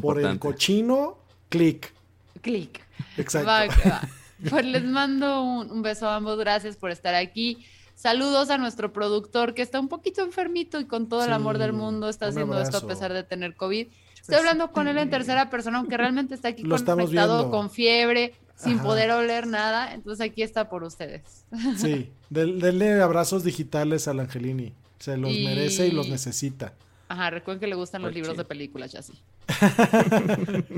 por, 0.00 0.20
el 0.20 0.38
cochino, 0.38 1.18
clic. 1.48 1.92
Clic. 2.40 2.84
Exacto. 3.16 3.74
Pues 4.50 4.66
les 4.66 4.84
mando 4.84 5.42
un, 5.42 5.80
beso 5.80 6.08
a 6.08 6.16
ambos, 6.16 6.38
gracias 6.38 6.76
por 6.76 6.90
estar 6.90 7.14
aquí. 7.14 7.64
Saludos 7.94 8.50
a 8.50 8.58
nuestro 8.58 8.92
productor 8.92 9.54
que 9.54 9.62
está 9.62 9.80
un 9.80 9.88
poquito 9.88 10.22
enfermito 10.22 10.80
y 10.80 10.84
con 10.84 11.08
todo 11.08 11.24
el 11.24 11.32
amor 11.32 11.56
del 11.56 11.72
mundo 11.72 12.08
está 12.08 12.26
haciendo 12.26 12.60
esto 12.60 12.78
a 12.78 12.86
pesar 12.86 13.12
de 13.12 13.22
tener 13.22 13.54
COVID. 13.54 13.86
Estoy 14.20 14.36
hablando 14.36 14.72
con 14.72 14.88
él 14.88 14.98
en 14.98 15.08
tercera 15.08 15.50
persona, 15.50 15.78
aunque 15.78 15.96
realmente 15.96 16.34
está 16.34 16.48
aquí 16.48 16.62
conectado 16.62 17.50
con 17.50 17.70
fiebre, 17.70 18.34
sin 18.56 18.78
poder 18.78 19.10
oler 19.10 19.46
nada. 19.46 19.94
Entonces 19.94 20.30
aquí 20.30 20.42
está 20.42 20.68
por 20.68 20.84
ustedes. 20.84 21.44
Sí, 21.76 22.10
denle 22.30 23.00
abrazos 23.02 23.44
digitales 23.44 24.08
al 24.08 24.20
Angelini. 24.20 24.72
Se 24.98 25.16
los 25.16 25.30
merece 25.30 25.88
y 25.88 25.90
los 25.90 26.08
necesita. 26.08 26.72
Ajá, 27.08 27.30
recuerden 27.30 27.60
que 27.60 27.66
le 27.66 27.74
gustan 27.74 28.02
los 28.02 28.14
libros 28.14 28.36
de 28.36 28.44
películas, 28.44 28.92
ya 28.92 29.02
sí. 29.02 29.12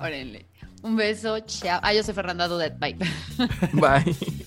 Órenle. 0.00 0.46
Un 0.82 0.96
beso, 0.96 1.38
chao. 1.40 1.80
Ah, 1.82 1.92
yo 1.92 2.02
soy 2.02 2.14
Fernanda 2.14 2.48
Dudet. 2.48 2.78
Bye. 2.78 2.96
Bye. 3.74 4.46